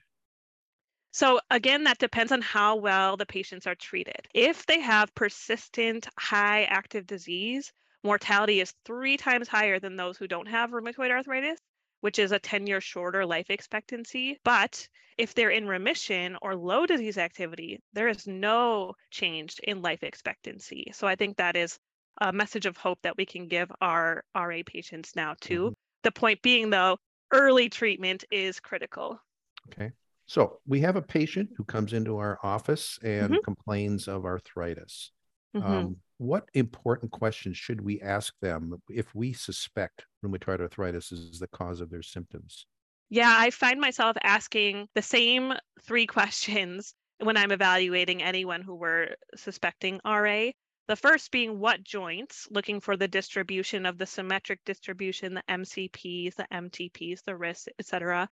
So, 1.12 1.40
again, 1.50 1.84
that 1.86 1.98
depends 1.98 2.32
on 2.32 2.42
how 2.42 2.76
well 2.76 3.18
the 3.18 3.26
patients 3.26 3.66
are 3.66 3.76
treated. 3.76 4.28
If 4.34 4.66
they 4.66 4.80
have 4.82 5.16
persistent 5.16 6.08
high 6.20 6.64
active 6.66 7.08
disease, 7.08 7.72
mortality 8.04 8.62
is 8.62 8.74
three 8.86 9.18
times 9.18 9.48
higher 9.48 9.80
than 9.80 9.96
those 9.96 10.18
who 10.18 10.28
don't 10.28 10.48
have 10.48 10.72
rheumatoid 10.72 11.12
arthritis, 11.12 11.60
which 12.02 12.20
is 12.20 12.32
a 12.32 12.40
10 12.40 12.68
year 12.68 12.82
shorter 12.82 13.26
life 13.26 13.50
expectancy. 13.50 14.40
But 14.44 14.88
if 15.18 15.34
they're 15.34 15.50
in 15.50 15.68
remission 15.68 16.38
or 16.42 16.56
low 16.56 16.86
disease 16.86 17.18
activity, 17.18 17.82
there 17.94 18.10
is 18.10 18.28
no 18.28 18.94
change 19.10 19.60
in 19.60 19.82
life 19.82 20.04
expectancy. 20.04 20.92
So, 20.94 21.08
I 21.08 21.16
think 21.16 21.38
that 21.38 21.56
is 21.56 21.80
a 22.22 22.32
message 22.32 22.66
of 22.66 22.78
hope 22.78 23.00
that 23.04 23.18
we 23.18 23.26
can 23.26 23.48
give 23.48 23.72
our 23.82 24.24
RA 24.36 24.62
patients 24.66 25.16
now 25.16 25.36
too. 25.40 25.64
Mm-hmm. 25.64 25.74
The 26.04 26.12
point 26.12 26.42
being 26.42 26.70
though, 26.70 26.98
early 27.32 27.70
treatment 27.70 28.24
is 28.32 28.60
critical. 28.60 29.20
Okay. 29.68 29.92
So 30.28 30.60
we 30.66 30.82
have 30.82 30.96
a 30.96 31.02
patient 31.02 31.50
who 31.56 31.64
comes 31.64 31.94
into 31.94 32.18
our 32.18 32.40
office 32.44 32.98
and 33.04 33.34
mm-hmm. 33.34 33.44
complains 33.44 34.08
of 34.08 34.26
arthritis. 34.26 35.12
Mm-hmm. 35.56 35.72
Um, 35.72 35.98
what 36.18 36.50
important 36.54 37.12
questions 37.12 37.58
should 37.58 37.82
we 37.82 38.02
ask 38.02 38.34
them 38.42 38.82
if 38.90 39.14
we 39.14 39.34
suspect 39.34 40.06
rheumatoid 40.24 40.62
arthritis 40.62 41.12
is 41.12 41.40
the 41.40 41.48
cause 41.48 41.82
of 41.82 41.90
their 41.90 42.02
symptoms? 42.02 42.66
Yeah, 43.10 43.36
I 43.38 43.52
find 43.52 43.80
myself 43.80 44.18
asking 44.24 44.88
the 44.96 45.02
same 45.02 45.54
three 45.84 46.08
questions 46.08 46.96
when 47.20 47.38
I'm 47.38 47.52
evaluating 47.52 48.24
anyone 48.24 48.62
who 48.62 48.76
we're 48.76 49.16
suspecting 49.36 50.00
RA. 50.06 50.50
The 50.88 50.96
first 50.96 51.32
being 51.32 51.60
what 51.60 51.84
joints, 51.84 52.48
looking 52.52 52.80
for 52.80 52.96
the 52.96 53.08
distribution 53.08 53.88
of 53.88 53.98
the 53.98 54.06
symmetric 54.06 54.64
distribution, 54.66 55.34
the 55.34 55.44
MCPs, 55.50 56.36
the 56.36 56.48
MTPs, 56.52 57.24
the 57.24 57.36
wrists, 57.36 57.68
etc. 57.80 58.30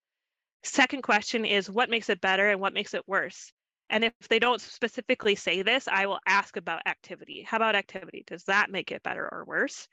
Second 0.63 1.01
question 1.01 1.45
is 1.45 1.69
what 1.69 1.89
makes 1.89 2.09
it 2.09 2.19
better 2.19 2.49
and 2.49 2.59
what 2.59 2.73
makes 2.73 2.93
it 2.93 3.07
worse? 3.07 3.53
And 3.89 4.03
if 4.03 4.13
they 4.29 4.39
don't 4.39 4.59
specifically 4.59 5.35
say 5.35 5.61
this, 5.61 5.87
I 5.87 6.05
will 6.05 6.19
ask 6.25 6.57
about 6.57 6.85
activity. 6.85 7.41
How 7.41 7.57
about 7.57 7.75
activity? 7.75 8.23
Does 8.27 8.43
that 8.45 8.69
make 8.69 8.91
it 8.91 9.03
better 9.03 9.27
or 9.31 9.45
worse? 9.45 9.87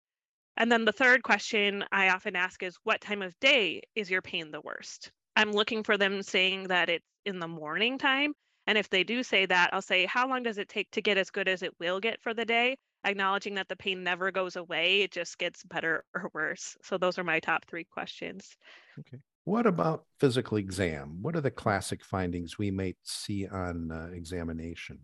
And 0.56 0.70
then 0.70 0.84
the 0.84 0.92
third 0.92 1.22
question 1.22 1.84
I 1.92 2.08
often 2.08 2.34
ask 2.34 2.64
is 2.64 2.76
what 2.82 3.00
time 3.00 3.22
of 3.22 3.38
day 3.38 3.82
is 3.94 4.10
your 4.10 4.22
pain 4.22 4.50
the 4.50 4.60
worst? 4.60 5.12
I'm 5.36 5.52
looking 5.52 5.84
for 5.84 5.96
them 5.96 6.22
saying 6.22 6.64
that 6.64 6.88
it's 6.88 7.06
in 7.24 7.38
the 7.38 7.46
morning 7.46 7.98
time 7.98 8.34
and 8.68 8.76
if 8.76 8.90
they 8.90 9.02
do 9.02 9.22
say 9.22 9.46
that, 9.46 9.70
I'll 9.72 9.80
say, 9.80 10.04
how 10.04 10.28
long 10.28 10.42
does 10.42 10.58
it 10.58 10.68
take 10.68 10.90
to 10.90 11.00
get 11.00 11.16
as 11.16 11.30
good 11.30 11.48
as 11.48 11.62
it 11.62 11.72
will 11.80 12.00
get 12.00 12.20
for 12.20 12.34
the 12.34 12.44
day? 12.44 12.76
Acknowledging 13.02 13.54
that 13.54 13.66
the 13.66 13.76
pain 13.76 14.04
never 14.04 14.30
goes 14.30 14.56
away, 14.56 15.00
it 15.00 15.10
just 15.10 15.38
gets 15.38 15.64
better 15.64 16.04
or 16.14 16.30
worse. 16.34 16.76
So 16.82 16.98
those 16.98 17.18
are 17.18 17.24
my 17.24 17.40
top 17.40 17.64
three 17.66 17.84
questions. 17.84 18.58
Okay. 18.98 19.16
What 19.44 19.66
about 19.66 20.04
physical 20.20 20.58
exam? 20.58 21.22
What 21.22 21.34
are 21.34 21.40
the 21.40 21.50
classic 21.50 22.04
findings 22.04 22.58
we 22.58 22.70
may 22.70 22.94
see 23.04 23.48
on 23.48 23.90
uh, 23.90 24.10
examination? 24.12 24.98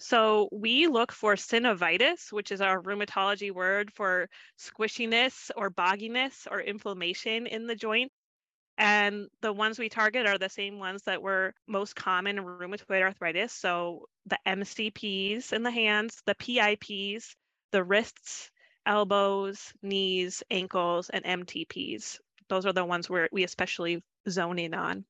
So 0.00 0.48
we 0.50 0.88
look 0.88 1.12
for 1.12 1.36
synovitis, 1.36 2.32
which 2.32 2.50
is 2.50 2.60
our 2.60 2.82
rheumatology 2.82 3.52
word 3.52 3.92
for 3.94 4.28
squishiness 4.58 5.52
or 5.56 5.70
bogginess 5.70 6.48
or 6.50 6.60
inflammation 6.60 7.46
in 7.46 7.68
the 7.68 7.76
joint. 7.76 8.10
And 8.76 9.28
the 9.40 9.52
ones 9.52 9.78
we 9.78 9.88
target 9.88 10.26
are 10.26 10.38
the 10.38 10.48
same 10.48 10.78
ones 10.78 11.02
that 11.02 11.22
were 11.22 11.54
most 11.68 11.94
common 11.94 12.38
in 12.38 12.44
rheumatoid 12.44 13.02
arthritis. 13.02 13.52
So 13.52 14.08
the 14.26 14.38
MCPs 14.46 15.52
in 15.52 15.62
the 15.62 15.70
hands, 15.70 16.22
the 16.26 16.34
PIPs, 16.34 17.36
the 17.70 17.84
wrists, 17.84 18.50
elbows, 18.86 19.72
knees, 19.82 20.42
ankles, 20.50 21.08
and 21.10 21.24
MTPs. 21.24 22.18
Those 22.48 22.66
are 22.66 22.72
the 22.72 22.84
ones 22.84 23.08
where 23.08 23.28
we 23.32 23.44
especially 23.44 24.02
zone 24.28 24.58
in 24.58 24.74
on. 24.74 25.04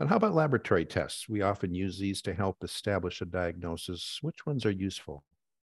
And 0.00 0.08
how 0.08 0.16
about 0.16 0.34
laboratory 0.34 0.84
tests? 0.84 1.28
We 1.28 1.40
often 1.42 1.72
use 1.72 1.98
these 1.98 2.20
to 2.22 2.34
help 2.34 2.64
establish 2.64 3.20
a 3.20 3.26
diagnosis. 3.26 4.18
Which 4.22 4.44
ones 4.44 4.66
are 4.66 4.70
useful? 4.70 5.24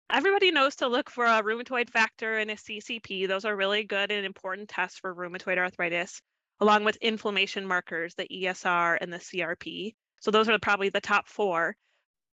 Everybody 0.09 0.51
knows 0.51 0.77
to 0.77 0.88
look 0.88 1.09
for 1.09 1.25
a 1.25 1.43
rheumatoid 1.43 1.89
factor 1.89 2.38
and 2.38 2.50
a 2.51 2.55
CCP. 2.55 3.27
Those 3.27 3.43
are 3.43 3.55
really 3.55 3.83
good 3.83 4.12
and 4.12 4.25
important 4.25 4.69
tests 4.69 4.97
for 4.97 5.13
rheumatoid 5.13 5.57
arthritis 5.57 6.21
along 6.60 6.83
with 6.83 6.95
inflammation 6.98 7.65
markers, 7.65 8.15
the 8.15 8.27
ESR 8.27 8.98
and 9.01 9.12
the 9.12 9.17
CRP. 9.17 9.95
So 10.22 10.31
those 10.31 10.50
are 10.50 10.60
probably 10.60 10.89
the 10.89 11.01
top 11.01 11.27
four. 11.27 11.75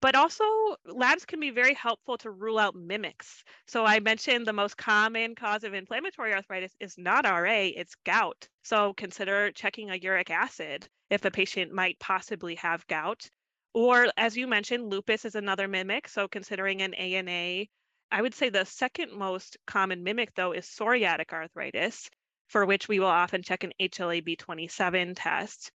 But 0.01 0.15
also, 0.15 0.45
labs 0.87 1.27
can 1.27 1.41
be 1.41 1.51
very 1.51 1.75
helpful 1.75 2.17
to 2.19 2.31
rule 2.31 2.59
out 2.59 2.75
mimics. 2.75 3.45
So 3.67 3.85
I 3.85 4.01
mentioned 4.01 4.47
the 4.47 4.53
most 4.53 4.79
common 4.79 5.35
cause 5.35 5.63
of 5.63 5.75
inflammatory 5.75 6.33
arthritis 6.33 6.75
is 6.81 6.97
not 6.97 7.27
RA, 7.27 7.69
it's 7.77 7.95
gout. 8.07 8.49
So 8.63 8.95
consider 8.95 9.53
checking 9.53 9.91
a 9.91 9.97
uric 9.97 10.31
acid 10.31 10.89
if 11.11 11.21
the 11.21 11.31
patient 11.31 11.73
might 11.73 11.99
possibly 11.99 12.55
have 12.55 12.87
gout. 12.87 13.29
Or 13.75 14.07
as 14.17 14.37
you 14.37 14.47
mentioned, 14.47 14.89
lupus 14.89 15.27
is 15.27 15.35
another 15.35 15.69
mimic. 15.69 16.09
So 16.09 16.29
considering 16.29 16.81
an 16.81 16.95
ANA, 16.95 17.67
I 18.11 18.23
would 18.23 18.35
say 18.35 18.49
the 18.49 18.65
second 18.65 19.13
most 19.13 19.59
common 19.67 20.03
mimic, 20.03 20.35
though, 20.35 20.53
is 20.53 20.67
psoriatic 20.67 21.33
arthritis 21.33 22.11
for 22.51 22.67
which 22.67 22.89
we 22.89 22.99
will 22.99 23.07
often 23.07 23.43
check 23.43 23.65
an 23.65 23.73
HLA-B27 23.81 25.15
test. 25.17 25.71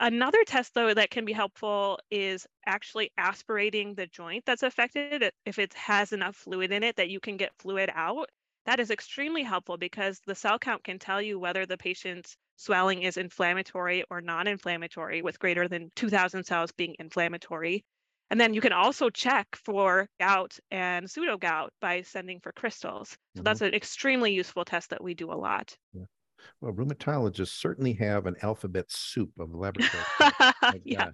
Another 0.00 0.44
test, 0.44 0.74
though, 0.74 0.92
that 0.92 1.10
can 1.10 1.24
be 1.24 1.32
helpful 1.32 2.00
is 2.10 2.46
actually 2.66 3.12
aspirating 3.16 3.94
the 3.94 4.06
joint 4.08 4.44
that's 4.44 4.64
affected. 4.64 5.32
If 5.46 5.58
it 5.58 5.72
has 5.74 6.12
enough 6.12 6.36
fluid 6.36 6.72
in 6.72 6.82
it 6.82 6.96
that 6.96 7.08
you 7.08 7.20
can 7.20 7.36
get 7.36 7.56
fluid 7.60 7.90
out, 7.94 8.28
that 8.66 8.80
is 8.80 8.90
extremely 8.90 9.44
helpful 9.44 9.76
because 9.76 10.20
the 10.26 10.34
cell 10.34 10.58
count 10.58 10.84
can 10.84 10.98
tell 10.98 11.22
you 11.22 11.38
whether 11.38 11.66
the 11.66 11.78
patient's 11.78 12.36
swelling 12.56 13.02
is 13.02 13.16
inflammatory 13.16 14.04
or 14.10 14.20
non 14.20 14.48
inflammatory, 14.48 15.22
with 15.22 15.38
greater 15.38 15.68
than 15.68 15.90
2,000 15.94 16.44
cells 16.44 16.72
being 16.72 16.96
inflammatory. 16.98 17.84
And 18.30 18.38
then 18.40 18.52
you 18.52 18.60
can 18.60 18.72
also 18.72 19.08
check 19.08 19.46
for 19.56 20.08
gout 20.20 20.58
and 20.70 21.10
pseudo 21.10 21.38
gout 21.38 21.72
by 21.80 22.02
sending 22.02 22.40
for 22.40 22.52
crystals. 22.52 23.10
So 23.10 23.16
mm-hmm. 23.16 23.42
that's 23.44 23.62
an 23.62 23.74
extremely 23.74 24.32
useful 24.32 24.64
test 24.64 24.90
that 24.90 25.02
we 25.02 25.14
do 25.14 25.32
a 25.32 25.34
lot. 25.34 25.76
Yeah. 25.94 26.04
Well, 26.60 26.72
rheumatologists 26.72 27.48
certainly 27.48 27.94
have 27.94 28.26
an 28.26 28.36
alphabet 28.42 28.86
soup 28.88 29.30
of 29.38 29.54
laboratory. 29.54 30.04
yeah. 30.84 31.10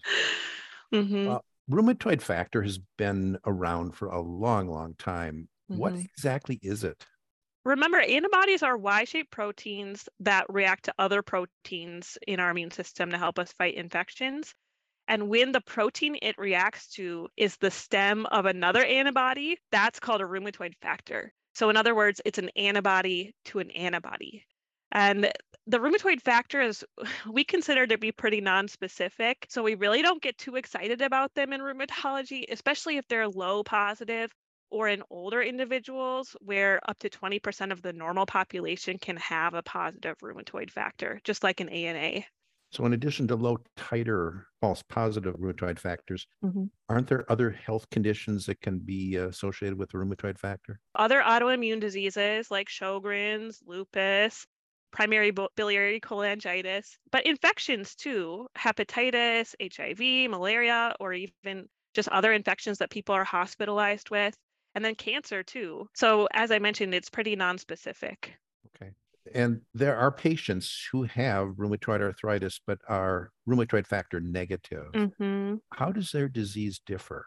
Mm-hmm. 0.93 1.31
Uh, 1.31 1.39
rheumatoid 1.71 2.21
factor 2.21 2.63
has 2.63 2.79
been 2.99 3.39
around 3.47 3.93
for 3.93 4.09
a 4.09 4.21
long, 4.21 4.69
long 4.69 4.95
time. 4.99 5.49
Mm-hmm. 5.71 5.81
What 5.81 5.95
exactly 5.95 6.59
is 6.63 6.85
it? 6.85 7.05
Remember, 7.65 7.99
antibodies 7.99 8.63
are 8.63 8.77
Y 8.77 9.05
shaped 9.05 9.31
proteins 9.31 10.09
that 10.21 10.45
react 10.51 10.85
to 10.85 10.95
other 10.99 11.23
proteins 11.23 12.19
in 12.27 12.39
our 12.39 12.51
immune 12.51 12.71
system 12.71 13.11
to 13.11 13.19
help 13.19 13.39
us 13.39 13.53
fight 13.53 13.75
infections. 13.75 14.55
And 15.09 15.29
when 15.29 15.53
the 15.53 15.61
protein 15.61 16.17
it 16.23 16.39
reacts 16.39 16.89
to 16.95 17.29
is 17.37 17.57
the 17.57 17.71
stem 17.71 18.27
of 18.27 18.47
another 18.47 18.85
antibody, 18.85 19.59
that's 19.71 20.01
called 20.01 20.21
a 20.21 20.25
rheumatoid 20.25 20.75
factor. 20.81 21.33
So, 21.55 21.71
in 21.71 21.77
other 21.77 21.95
words, 21.95 22.21
it's 22.25 22.39
an 22.39 22.51
antibody 22.57 23.35
to 23.47 23.59
an 23.59 23.71
antibody. 23.73 24.45
And 24.93 25.31
the 25.67 25.79
rheumatoid 25.79 26.21
factor 26.23 26.61
is 26.61 26.85
we 27.31 27.45
consider 27.45 27.87
to 27.87 27.99
be 27.99 28.13
pretty 28.13 28.41
non-specific. 28.41 29.47
So 29.49 29.63
we 29.63 29.75
really 29.75 30.03
don't 30.03 30.23
get 30.23 30.39
too 30.39 30.57
excited 30.57 31.03
about 31.03 31.35
them 31.35 31.53
in 31.53 31.61
rheumatology, 31.61 32.45
especially 32.51 32.97
if 32.97 33.07
they're 33.09 33.29
low 33.29 33.63
positive 33.63 34.31
or 34.71 34.89
in 34.89 35.03
older 35.11 35.43
individuals 35.43 36.37
where 36.41 36.81
up 36.89 36.99
to 36.99 37.11
20% 37.11 37.71
of 37.71 37.83
the 37.83 37.93
normal 37.93 38.27
population 38.27 38.99
can 38.99 39.17
have 39.17 39.55
a 39.55 39.63
positive 39.63 40.17
rheumatoid 40.19 40.71
factor, 40.71 41.21
just 41.25 41.43
like 41.43 41.61
an 41.61 41.69
ANA. 41.69 42.25
So, 42.75 42.85
in 42.87 42.93
addition 42.93 43.29
to 43.29 43.37
low 43.37 43.59
titer 43.77 44.47
false 44.61 44.83
positive 44.83 45.37
rheumatoid 45.37 45.79
factors, 45.79 46.27
mm-hmm. 46.45 46.65
aren't 46.89 47.07
there 47.07 47.31
other 47.31 47.51
health 47.51 47.89
conditions 47.91 48.47
that 48.47 48.61
can 48.61 48.81
be 48.81 49.15
associated 49.15 49.79
with 49.79 49.91
the 49.91 49.99
rheumatoid 49.99 50.39
factor? 50.39 50.81
Other 50.97 51.21
autoimmune 51.21 51.81
diseases 51.81 52.51
like 52.51 52.69
Sjogren's, 52.69 53.63
lupus, 53.65 54.45
primary 54.91 55.33
biliary 55.55 56.01
cholangitis, 56.01 56.97
but 57.13 57.27
infections 57.27 57.95
too, 57.95 58.49
hepatitis, 58.59 59.55
HIV, 59.61 60.31
malaria, 60.31 60.97
or 60.99 61.13
even 61.13 61.69
just 61.95 62.09
other 62.09 62.33
infections 62.33 62.79
that 62.79 62.91
people 62.91 63.15
are 63.15 63.25
hospitalized 63.25 64.11
with, 64.11 64.37
and 64.75 64.85
then 64.85 64.97
cancer 64.97 65.45
too. 65.45 65.89
So, 65.95 66.27
as 66.33 66.51
I 66.51 66.59
mentioned, 66.59 66.93
it's 66.93 67.11
pretty 67.11 67.37
non-specific. 67.37 68.35
And 69.35 69.63
there 69.75 69.97
are 69.97 70.13
patients 70.13 70.89
who 70.93 71.03
have 71.03 71.57
rheumatoid 71.57 72.01
arthritis 72.01 72.61
but 72.65 72.79
are 72.89 73.33
rheumatoid 73.49 73.87
factor 73.87 74.21
negative. 74.21 74.93
Mm-hmm. 74.93 75.57
How 75.73 75.91
does 75.93 76.13
their 76.13 76.29
disease 76.29 76.81
differ? 76.87 77.27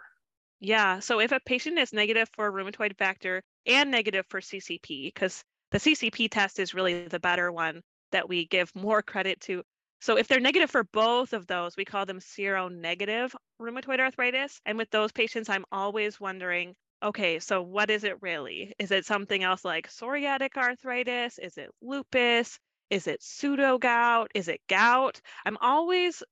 Yeah. 0.59 0.99
So 0.99 1.19
if 1.19 1.31
a 1.31 1.39
patient 1.39 1.77
is 1.77 1.93
negative 1.93 2.29
for 2.33 2.51
rheumatoid 2.51 2.97
factor 2.97 3.43
and 3.65 3.91
negative 3.91 4.25
for 4.29 4.39
CCP, 4.41 5.07
because 5.13 5.43
the 5.71 5.77
CCP 5.79 6.29
test 6.31 6.59
is 6.59 6.73
really 6.73 7.07
the 7.07 7.19
better 7.19 7.51
one 7.51 7.81
that 8.11 8.27
we 8.29 8.47
give 8.47 8.73
more 8.73 9.01
credit 9.01 9.39
to, 9.41 9.63
So 9.99 10.17
if 10.17 10.27
they're 10.27 10.39
negative 10.39 10.69
for 10.69 10.83
both 10.85 11.33
of 11.33 11.47
those, 11.47 11.75
we 11.75 11.85
call 11.85 12.05
them 12.05 12.19
seronegative 12.19 13.33
rheumatoid 13.61 13.99
arthritis. 13.99 14.61
And 14.65 14.77
with 14.77 14.89
those 14.91 15.11
patients, 15.11 15.49
I'm 15.49 15.65
always 15.71 16.19
wondering, 16.19 16.75
okay, 17.03 17.39
so 17.39 17.61
what 17.61 17.89
is 17.89 18.03
it 18.03 18.21
really? 18.21 18.73
Is 18.79 18.91
it 18.91 19.05
something 19.05 19.43
else 19.43 19.63
like 19.63 19.89
psoriatic 19.89 20.57
arthritis? 20.57 21.37
Is 21.39 21.57
it 21.57 21.69
lupus? 21.81 22.59
Is 22.89 23.07
it 23.07 23.21
pseudo 23.21 23.77
gout? 23.77 24.31
Is 24.33 24.47
it 24.47 24.61
gout? 24.67 25.19
I'm 25.45 25.57
always 25.61 26.23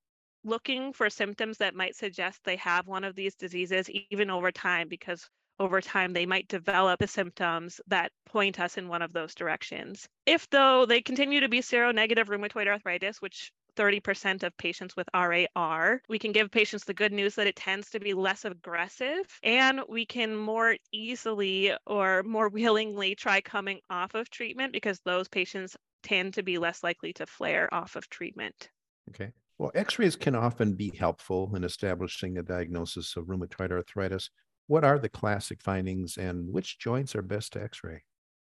looking 0.44 0.92
for 0.92 1.10
symptoms 1.10 1.58
that 1.58 1.74
might 1.74 1.96
suggest 1.96 2.40
they 2.44 2.56
have 2.56 2.86
one 2.86 3.04
of 3.04 3.14
these 3.14 3.34
diseases, 3.34 3.90
even 4.10 4.30
over 4.30 4.50
time, 4.52 4.88
because 4.88 5.28
over 5.58 5.80
time 5.80 6.12
they 6.12 6.26
might 6.26 6.48
develop 6.48 7.00
the 7.00 7.06
symptoms 7.06 7.80
that 7.86 8.12
point 8.26 8.60
us 8.60 8.76
in 8.76 8.88
one 8.88 9.02
of 9.02 9.12
those 9.12 9.34
directions. 9.34 10.06
If, 10.24 10.48
though, 10.50 10.86
they 10.86 11.00
continue 11.00 11.40
to 11.40 11.48
be 11.48 11.60
seronegative 11.60 12.26
rheumatoid 12.26 12.68
arthritis, 12.68 13.20
which 13.20 13.52
30% 13.76 14.42
of 14.42 14.56
patients 14.56 14.96
with 14.96 15.08
RA 15.14 15.48
are. 15.54 16.00
We 16.08 16.18
can 16.18 16.32
give 16.32 16.50
patients 16.50 16.84
the 16.84 16.94
good 16.94 17.12
news 17.12 17.34
that 17.36 17.46
it 17.46 17.56
tends 17.56 17.90
to 17.90 18.00
be 18.00 18.14
less 18.14 18.44
aggressive, 18.44 19.38
and 19.42 19.82
we 19.88 20.06
can 20.06 20.34
more 20.36 20.76
easily 20.92 21.76
or 21.86 22.22
more 22.24 22.48
willingly 22.50 23.14
try 23.14 23.40
coming 23.40 23.80
off 23.90 24.14
of 24.14 24.30
treatment 24.30 24.72
because 24.72 25.00
those 25.00 25.28
patients 25.28 25.76
tend 26.02 26.34
to 26.34 26.42
be 26.42 26.58
less 26.58 26.82
likely 26.82 27.12
to 27.14 27.26
flare 27.26 27.72
off 27.72 27.96
of 27.96 28.08
treatment. 28.08 28.70
Okay. 29.08 29.32
Well, 29.58 29.70
x 29.74 29.98
rays 29.98 30.16
can 30.16 30.34
often 30.34 30.74
be 30.74 30.90
helpful 30.96 31.54
in 31.56 31.64
establishing 31.64 32.36
a 32.36 32.42
diagnosis 32.42 33.16
of 33.16 33.26
rheumatoid 33.26 33.70
arthritis. 33.72 34.30
What 34.66 34.84
are 34.84 34.98
the 34.98 35.08
classic 35.08 35.62
findings 35.62 36.16
and 36.18 36.52
which 36.52 36.78
joints 36.78 37.14
are 37.16 37.22
best 37.22 37.52
to 37.54 37.62
x 37.62 37.82
ray? 37.84 38.04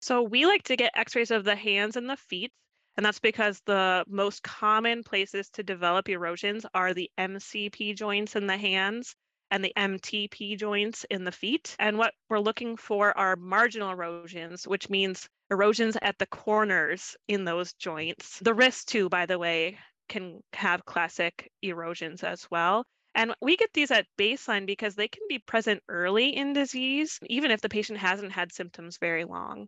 So, 0.01 0.21
we 0.21 0.45
like 0.45 0.63
to 0.63 0.75
get 0.75 0.91
x 0.95 1.15
rays 1.15 1.31
of 1.31 1.45
the 1.45 1.55
hands 1.55 1.95
and 1.95 2.09
the 2.09 2.17
feet. 2.17 2.51
And 2.97 3.05
that's 3.05 3.19
because 3.19 3.61
the 3.65 4.03
most 4.07 4.43
common 4.43 5.03
places 5.03 5.49
to 5.51 5.63
develop 5.63 6.09
erosions 6.09 6.65
are 6.73 6.93
the 6.93 7.09
MCP 7.17 7.95
joints 7.95 8.35
in 8.35 8.47
the 8.47 8.57
hands 8.57 9.15
and 9.51 9.63
the 9.63 9.73
MTP 9.77 10.57
joints 10.57 11.05
in 11.09 11.23
the 11.23 11.31
feet. 11.31 11.75
And 11.77 11.97
what 11.97 12.13
we're 12.29 12.39
looking 12.39 12.77
for 12.77 13.15
are 13.17 13.35
marginal 13.35 13.91
erosions, 13.91 14.67
which 14.67 14.89
means 14.89 15.29
erosions 15.49 15.97
at 16.01 16.17
the 16.17 16.25
corners 16.27 17.15
in 17.27 17.43
those 17.43 17.73
joints. 17.73 18.39
The 18.39 18.53
wrist, 18.53 18.87
too, 18.87 19.09
by 19.09 19.25
the 19.25 19.37
way, 19.37 19.77
can 20.07 20.41
have 20.53 20.85
classic 20.85 21.51
erosions 21.61 22.23
as 22.23 22.47
well. 22.49 22.85
And 23.13 23.33
we 23.41 23.57
get 23.57 23.73
these 23.73 23.91
at 23.91 24.07
baseline 24.17 24.65
because 24.65 24.95
they 24.95 25.09
can 25.09 25.23
be 25.27 25.39
present 25.39 25.83
early 25.89 26.35
in 26.35 26.53
disease, 26.53 27.19
even 27.27 27.51
if 27.51 27.59
the 27.59 27.69
patient 27.69 27.99
hasn't 27.99 28.31
had 28.31 28.53
symptoms 28.53 28.97
very 28.99 29.25
long. 29.25 29.67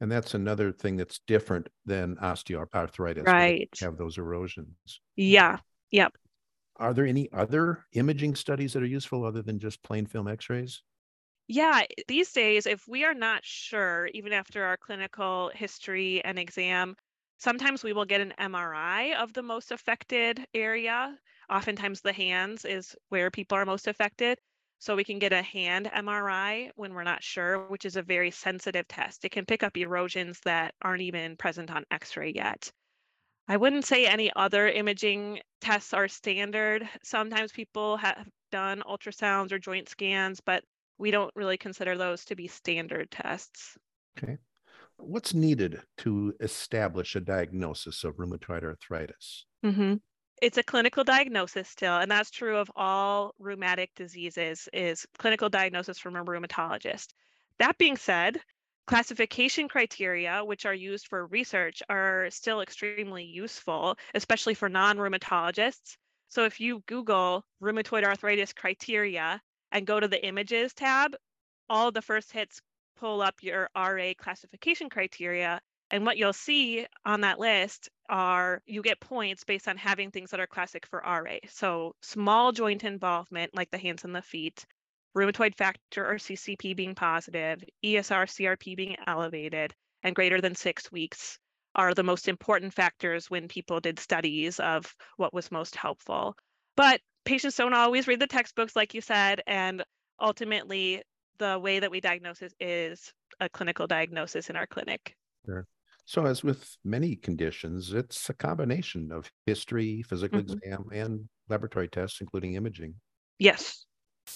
And 0.00 0.10
that's 0.10 0.34
another 0.34 0.72
thing 0.72 0.96
that's 0.96 1.20
different 1.26 1.68
than 1.84 2.16
osteoarthritis. 2.16 3.26
Right. 3.26 3.68
Have 3.80 3.98
those 3.98 4.16
erosions. 4.16 5.00
Yeah. 5.16 5.58
Yep. 5.90 6.12
Are 6.76 6.94
there 6.94 7.06
any 7.06 7.30
other 7.32 7.84
imaging 7.92 8.34
studies 8.34 8.72
that 8.72 8.82
are 8.82 8.86
useful 8.86 9.24
other 9.24 9.42
than 9.42 9.58
just 9.58 9.82
plain 9.82 10.06
film 10.06 10.26
x 10.26 10.48
rays? 10.48 10.82
Yeah, 11.46 11.82
these 12.06 12.32
days, 12.32 12.64
if 12.64 12.86
we 12.86 13.04
are 13.04 13.12
not 13.12 13.44
sure, 13.44 14.08
even 14.14 14.32
after 14.32 14.64
our 14.64 14.76
clinical 14.76 15.50
history 15.52 16.24
and 16.24 16.38
exam, 16.38 16.94
sometimes 17.38 17.82
we 17.82 17.92
will 17.92 18.04
get 18.04 18.20
an 18.20 18.32
MRI 18.38 19.14
of 19.20 19.32
the 19.32 19.42
most 19.42 19.72
affected 19.72 20.46
area. 20.54 21.18
Oftentimes, 21.50 22.00
the 22.00 22.12
hands 22.12 22.64
is 22.64 22.94
where 23.08 23.30
people 23.30 23.58
are 23.58 23.66
most 23.66 23.88
affected. 23.88 24.38
So 24.80 24.96
we 24.96 25.04
can 25.04 25.18
get 25.18 25.34
a 25.34 25.42
hand 25.42 25.90
MRI 25.94 26.70
when 26.74 26.94
we're 26.94 27.04
not 27.04 27.22
sure, 27.22 27.66
which 27.68 27.84
is 27.84 27.96
a 27.96 28.02
very 28.02 28.30
sensitive 28.30 28.88
test. 28.88 29.26
It 29.26 29.30
can 29.30 29.44
pick 29.44 29.62
up 29.62 29.76
erosions 29.76 30.40
that 30.46 30.74
aren't 30.80 31.02
even 31.02 31.36
present 31.36 31.70
on 31.70 31.84
x 31.90 32.16
ray 32.16 32.32
yet. 32.34 32.72
I 33.46 33.58
wouldn't 33.58 33.84
say 33.84 34.06
any 34.06 34.32
other 34.36 34.68
imaging 34.68 35.40
tests 35.60 35.92
are 35.92 36.08
standard. 36.08 36.88
Sometimes 37.02 37.52
people 37.52 37.98
have 37.98 38.26
done 38.50 38.82
ultrasounds 38.88 39.52
or 39.52 39.58
joint 39.58 39.90
scans, 39.90 40.40
but 40.40 40.64
we 40.96 41.10
don't 41.10 41.34
really 41.36 41.58
consider 41.58 41.98
those 41.98 42.24
to 42.24 42.34
be 42.34 42.48
standard 42.48 43.10
tests. 43.10 43.76
Okay. 44.16 44.38
What's 44.96 45.34
needed 45.34 45.82
to 45.98 46.32
establish 46.40 47.16
a 47.16 47.20
diagnosis 47.20 48.02
of 48.02 48.16
rheumatoid 48.16 48.64
arthritis? 48.64 49.44
Mm-hmm 49.62 49.96
it's 50.40 50.58
a 50.58 50.62
clinical 50.62 51.04
diagnosis 51.04 51.68
still 51.68 51.98
and 51.98 52.10
that's 52.10 52.30
true 52.30 52.56
of 52.56 52.70
all 52.74 53.34
rheumatic 53.38 53.90
diseases 53.94 54.68
is 54.72 55.06
clinical 55.18 55.48
diagnosis 55.48 55.98
from 55.98 56.16
a 56.16 56.24
rheumatologist. 56.24 57.08
That 57.58 57.76
being 57.78 57.96
said 57.96 58.40
classification 58.86 59.68
criteria 59.68 60.42
which 60.44 60.64
are 60.64 60.74
used 60.74 61.06
for 61.08 61.26
research 61.26 61.82
are 61.88 62.28
still 62.30 62.62
extremely 62.62 63.24
useful 63.24 63.96
especially 64.14 64.54
for 64.54 64.68
non-rheumatologists. 64.68 65.96
So 66.28 66.44
if 66.44 66.58
you 66.58 66.82
google 66.86 67.44
rheumatoid 67.62 68.04
arthritis 68.04 68.52
criteria 68.52 69.40
and 69.72 69.86
go 69.86 70.00
to 70.00 70.08
the 70.08 70.24
images 70.26 70.72
tab 70.72 71.16
all 71.68 71.92
the 71.92 72.02
first 72.02 72.32
hits 72.32 72.60
pull 72.96 73.20
up 73.20 73.34
your 73.42 73.68
ra 73.76 74.12
classification 74.18 74.88
criteria 74.88 75.60
and 75.90 76.06
what 76.06 76.16
you'll 76.16 76.32
see 76.32 76.86
on 77.04 77.20
that 77.22 77.38
list 77.38 77.88
are 78.10 78.60
you 78.66 78.82
get 78.82 79.00
points 79.00 79.44
based 79.44 79.68
on 79.68 79.76
having 79.76 80.10
things 80.10 80.30
that 80.30 80.40
are 80.40 80.46
classic 80.46 80.84
for 80.84 81.00
RA. 81.00 81.36
So 81.48 81.94
small 82.02 82.52
joint 82.52 82.84
involvement, 82.84 83.54
like 83.54 83.70
the 83.70 83.78
hands 83.78 84.04
and 84.04 84.14
the 84.14 84.20
feet, 84.20 84.66
rheumatoid 85.16 85.56
factor 85.56 86.06
or 86.06 86.16
CCP 86.16 86.76
being 86.76 86.94
positive, 86.94 87.62
ESR 87.84 88.26
CRP 88.26 88.76
being 88.76 88.96
elevated, 89.06 89.72
and 90.02 90.14
greater 90.14 90.40
than 90.40 90.54
six 90.54 90.90
weeks 90.92 91.38
are 91.74 91.94
the 91.94 92.02
most 92.02 92.26
important 92.26 92.74
factors 92.74 93.30
when 93.30 93.46
people 93.46 93.80
did 93.80 93.98
studies 93.98 94.58
of 94.58 94.92
what 95.16 95.32
was 95.32 95.52
most 95.52 95.76
helpful. 95.76 96.36
But 96.76 97.00
patients 97.24 97.56
don't 97.56 97.74
always 97.74 98.08
read 98.08 98.20
the 98.20 98.26
textbooks, 98.26 98.74
like 98.74 98.92
you 98.92 99.00
said, 99.00 99.40
and 99.46 99.84
ultimately, 100.20 101.02
the 101.38 101.58
way 101.58 101.78
that 101.80 101.90
we 101.90 102.00
diagnose 102.00 102.42
is 102.58 103.12
a 103.38 103.48
clinical 103.48 103.86
diagnosis 103.86 104.50
in 104.50 104.56
our 104.56 104.66
clinic. 104.66 105.14
Sure. 105.46 105.66
So, 106.10 106.26
as 106.26 106.42
with 106.42 106.76
many 106.82 107.14
conditions, 107.14 107.92
it's 107.92 108.28
a 108.28 108.34
combination 108.34 109.12
of 109.12 109.30
history, 109.46 110.02
physical 110.02 110.40
mm-hmm. 110.40 110.54
exam, 110.54 110.86
and 110.92 111.28
laboratory 111.48 111.86
tests, 111.86 112.20
including 112.20 112.54
imaging. 112.54 112.96
Yes. 113.38 113.84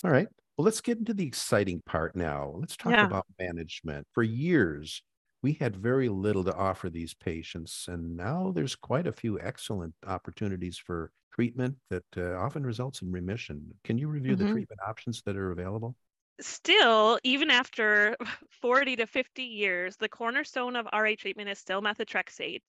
All 0.05 0.13
right. 0.13 0.29
Well, 0.57 0.67
let's 0.67 0.81
get 0.81 0.99
into 0.99 1.15
the 1.15 1.27
exciting 1.27 1.83
part 1.85 2.15
now. 2.15 2.55
Let's 2.61 2.77
talk 2.77 2.93
yeah. 2.93 3.07
about 3.07 3.27
management. 3.41 4.07
For 4.13 4.23
years, 4.23 5.03
we 5.43 5.55
had 5.55 5.75
very 5.75 6.09
little 6.09 6.45
to 6.45 6.55
offer 6.55 6.91
these 6.91 7.13
patients, 7.13 7.87
and 7.89 8.17
now 8.17 8.53
there's 8.55 8.77
quite 8.77 9.09
a 9.09 9.13
few 9.13 9.41
excellent 9.41 9.95
opportunities 10.07 10.79
for 10.79 11.11
treatment 11.35 11.75
that 11.91 12.05
uh, 12.17 12.37
often 12.37 12.65
results 12.65 13.03
in 13.03 13.11
remission. 13.11 13.75
Can 13.83 13.99
you 13.99 14.07
review 14.07 14.37
mm-hmm. 14.37 14.47
the 14.47 14.53
treatment 14.53 14.81
options 14.87 15.23
that 15.27 15.37
are 15.37 15.51
available? 15.51 15.97
Still, 16.41 17.19
even 17.25 17.51
after 17.51 18.17
40 18.63 18.97
to 18.97 19.07
50 19.07 19.43
years, 19.45 19.97
the 19.97 20.09
cornerstone 20.09 20.77
of 20.77 20.89
RA 20.93 21.15
treatment 21.19 21.49
is 21.49 21.59
still 21.59 21.83
methotrexate. 21.83 22.63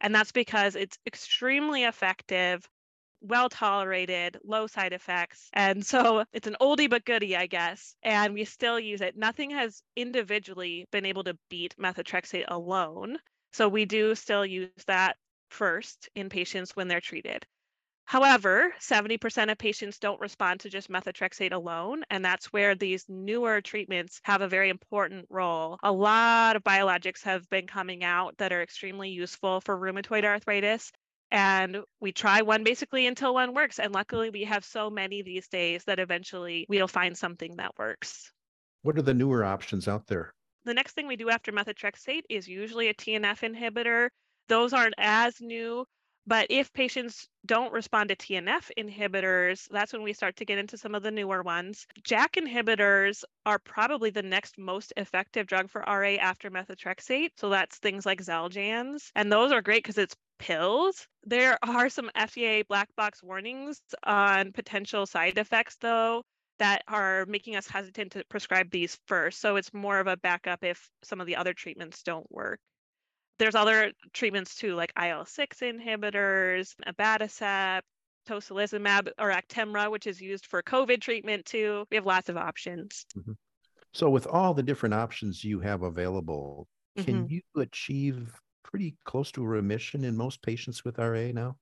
And 0.00 0.14
that's 0.14 0.32
because 0.32 0.76
it's 0.76 0.98
extremely 1.06 1.84
effective, 1.84 2.68
well 3.20 3.48
tolerated, 3.48 4.38
low 4.44 4.66
side 4.66 4.92
effects. 4.92 5.48
And 5.52 5.84
so 5.84 6.24
it's 6.32 6.46
an 6.48 6.56
oldie 6.60 6.90
but 6.90 7.04
goodie, 7.04 7.36
I 7.36 7.46
guess. 7.46 7.96
And 8.02 8.34
we 8.34 8.44
still 8.44 8.80
use 8.80 9.00
it. 9.00 9.16
Nothing 9.16 9.50
has 9.50 9.82
individually 9.96 10.86
been 10.92 11.06
able 11.06 11.24
to 11.24 11.38
beat 11.50 11.74
methotrexate 11.78 12.46
alone. 12.48 13.18
So 13.52 13.68
we 13.68 13.84
do 13.86 14.14
still 14.14 14.44
use 14.46 14.70
that 14.86 15.16
first 15.50 16.08
in 16.14 16.28
patients 16.28 16.76
when 16.76 16.88
they're 16.88 17.00
treated. 17.00 17.46
However, 18.06 18.72
70% 18.80 19.50
of 19.50 19.58
patients 19.58 19.98
don't 19.98 20.20
respond 20.20 20.60
to 20.60 20.70
just 20.70 20.90
methotrexate 20.90 21.52
alone, 21.52 22.02
and 22.10 22.24
that's 22.24 22.52
where 22.52 22.74
these 22.74 23.04
newer 23.08 23.60
treatments 23.60 24.20
have 24.24 24.42
a 24.42 24.48
very 24.48 24.68
important 24.68 25.26
role. 25.30 25.78
A 25.82 25.90
lot 25.90 26.54
of 26.54 26.62
biologics 26.62 27.22
have 27.22 27.48
been 27.48 27.66
coming 27.66 28.04
out 28.04 28.36
that 28.38 28.52
are 28.52 28.62
extremely 28.62 29.08
useful 29.08 29.60
for 29.62 29.78
rheumatoid 29.78 30.24
arthritis, 30.24 30.92
and 31.30 31.78
we 32.00 32.12
try 32.12 32.42
one 32.42 32.62
basically 32.62 33.06
until 33.06 33.34
one 33.34 33.54
works. 33.54 33.78
And 33.78 33.92
luckily, 33.94 34.30
we 34.30 34.44
have 34.44 34.64
so 34.64 34.90
many 34.90 35.22
these 35.22 35.48
days 35.48 35.82
that 35.84 35.98
eventually 35.98 36.66
we'll 36.68 36.86
find 36.86 37.16
something 37.16 37.56
that 37.56 37.72
works. 37.78 38.30
What 38.82 38.98
are 38.98 39.02
the 39.02 39.14
newer 39.14 39.44
options 39.44 39.88
out 39.88 40.06
there? 40.06 40.34
The 40.64 40.74
next 40.74 40.92
thing 40.92 41.06
we 41.06 41.16
do 41.16 41.30
after 41.30 41.52
methotrexate 41.52 42.22
is 42.28 42.46
usually 42.46 42.88
a 42.88 42.94
TNF 42.94 43.40
inhibitor. 43.50 44.10
Those 44.48 44.74
aren't 44.74 44.94
as 44.98 45.40
new, 45.40 45.86
but 46.26 46.46
if 46.50 46.72
patients 46.72 47.28
don't 47.46 47.72
respond 47.72 48.08
to 48.08 48.16
TNF 48.16 48.70
inhibitors, 48.78 49.68
that's 49.70 49.92
when 49.92 50.02
we 50.02 50.12
start 50.12 50.36
to 50.36 50.44
get 50.44 50.58
into 50.58 50.78
some 50.78 50.94
of 50.94 51.02
the 51.02 51.10
newer 51.10 51.42
ones. 51.42 51.86
JAK 52.02 52.32
inhibitors 52.32 53.24
are 53.44 53.58
probably 53.58 54.10
the 54.10 54.22
next 54.22 54.58
most 54.58 54.92
effective 54.96 55.46
drug 55.46 55.70
for 55.70 55.84
RA 55.86 56.14
after 56.14 56.50
methotrexate. 56.50 57.30
So 57.36 57.50
that's 57.50 57.78
things 57.78 58.06
like 58.06 58.22
Xeljanz. 58.22 59.10
And 59.14 59.30
those 59.30 59.52
are 59.52 59.62
great 59.62 59.82
because 59.82 59.98
it's 59.98 60.16
pills. 60.38 61.06
There 61.24 61.58
are 61.62 61.88
some 61.88 62.10
FDA 62.16 62.66
black 62.66 62.88
box 62.96 63.22
warnings 63.22 63.80
on 64.04 64.52
potential 64.52 65.06
side 65.06 65.38
effects, 65.38 65.76
though, 65.80 66.22
that 66.58 66.82
are 66.88 67.26
making 67.26 67.56
us 67.56 67.66
hesitant 67.66 68.12
to 68.12 68.24
prescribe 68.28 68.70
these 68.70 68.98
first. 69.06 69.40
So 69.40 69.56
it's 69.56 69.74
more 69.74 69.98
of 69.98 70.06
a 70.06 70.16
backup 70.16 70.64
if 70.64 70.88
some 71.02 71.20
of 71.20 71.26
the 71.26 71.36
other 71.36 71.52
treatments 71.52 72.02
don't 72.02 72.30
work. 72.30 72.60
There's 73.38 73.54
other 73.54 73.92
treatments 74.12 74.54
too, 74.54 74.74
like 74.74 74.92
IL-6 74.96 75.46
inhibitors, 75.62 76.74
abatacept, 76.86 77.82
tocilizumab 78.28 79.08
or 79.18 79.30
Actemra, 79.30 79.90
which 79.90 80.06
is 80.06 80.20
used 80.20 80.46
for 80.46 80.62
COVID 80.62 81.00
treatment 81.00 81.44
too. 81.44 81.84
We 81.90 81.96
have 81.96 82.06
lots 82.06 82.28
of 82.28 82.36
options. 82.36 83.04
Mm-hmm. 83.16 83.32
So, 83.92 84.10
with 84.10 84.26
all 84.26 84.54
the 84.54 84.62
different 84.62 84.94
options 84.94 85.44
you 85.44 85.60
have 85.60 85.82
available, 85.82 86.66
can 86.96 87.24
mm-hmm. 87.24 87.34
you 87.34 87.42
achieve 87.56 88.32
pretty 88.62 88.96
close 89.04 89.30
to 89.32 89.42
a 89.44 89.46
remission 89.46 90.04
in 90.04 90.16
most 90.16 90.42
patients 90.42 90.84
with 90.84 90.98
RA 90.98 91.30
now? 91.32 91.56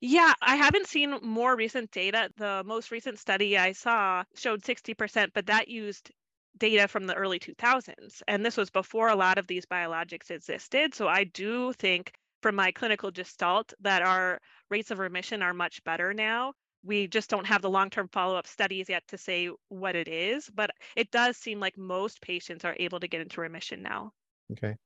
Yeah, 0.00 0.32
I 0.40 0.54
haven't 0.54 0.86
seen 0.86 1.18
more 1.22 1.56
recent 1.56 1.90
data. 1.90 2.30
The 2.36 2.62
most 2.64 2.92
recent 2.92 3.18
study 3.18 3.58
I 3.58 3.72
saw 3.72 4.22
showed 4.36 4.62
60%, 4.62 5.30
but 5.34 5.46
that 5.46 5.66
used 5.66 6.12
data 6.58 6.88
from 6.88 7.06
the 7.06 7.14
early 7.14 7.38
2000s. 7.38 8.22
And 8.28 8.44
this 8.44 8.56
was 8.56 8.70
before 8.70 9.08
a 9.08 9.16
lot 9.16 9.38
of 9.38 9.46
these 9.46 9.66
biologics 9.66 10.30
existed. 10.30 10.94
So 10.94 11.08
I 11.08 11.24
do 11.24 11.72
think 11.74 12.12
from 12.42 12.54
my 12.54 12.70
clinical 12.70 13.10
gestalt 13.10 13.72
that 13.80 14.02
our 14.02 14.38
rates 14.70 14.90
of 14.90 14.98
remission 14.98 15.42
are 15.42 15.54
much 15.54 15.82
better 15.84 16.14
now. 16.14 16.52
We 16.84 17.08
just 17.08 17.28
don't 17.28 17.46
have 17.46 17.62
the 17.62 17.70
long 17.70 17.90
term 17.90 18.08
follow 18.12 18.36
up 18.36 18.46
studies 18.46 18.88
yet 18.88 19.02
to 19.08 19.18
say 19.18 19.50
what 19.68 19.96
it 19.96 20.08
is, 20.08 20.48
but 20.54 20.70
it 20.96 21.10
does 21.10 21.36
seem 21.36 21.58
like 21.58 21.76
most 21.76 22.22
patients 22.22 22.64
are 22.64 22.76
able 22.78 23.00
to 23.00 23.08
get 23.08 23.20
into 23.20 23.40
remission 23.40 23.82
now. 23.82 24.12
Okay. 24.52 24.76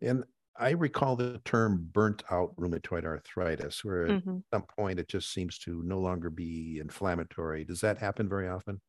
And 0.00 0.24
I 0.58 0.70
recall 0.70 1.16
the 1.16 1.40
term 1.44 1.88
burnt 1.92 2.22
out 2.30 2.54
rheumatoid 2.56 3.04
arthritis, 3.04 3.84
where 3.84 4.06
mm-hmm. 4.08 4.36
at 4.36 4.42
some 4.52 4.64
point 4.76 4.98
it 4.98 5.08
just 5.08 5.32
seems 5.32 5.58
to 5.60 5.82
no 5.84 5.98
longer 5.98 6.30
be 6.30 6.78
inflammatory. 6.80 7.64
Does 7.64 7.80
that 7.80 7.98
happen 7.98 8.28
very 8.28 8.48
often? 8.48 8.80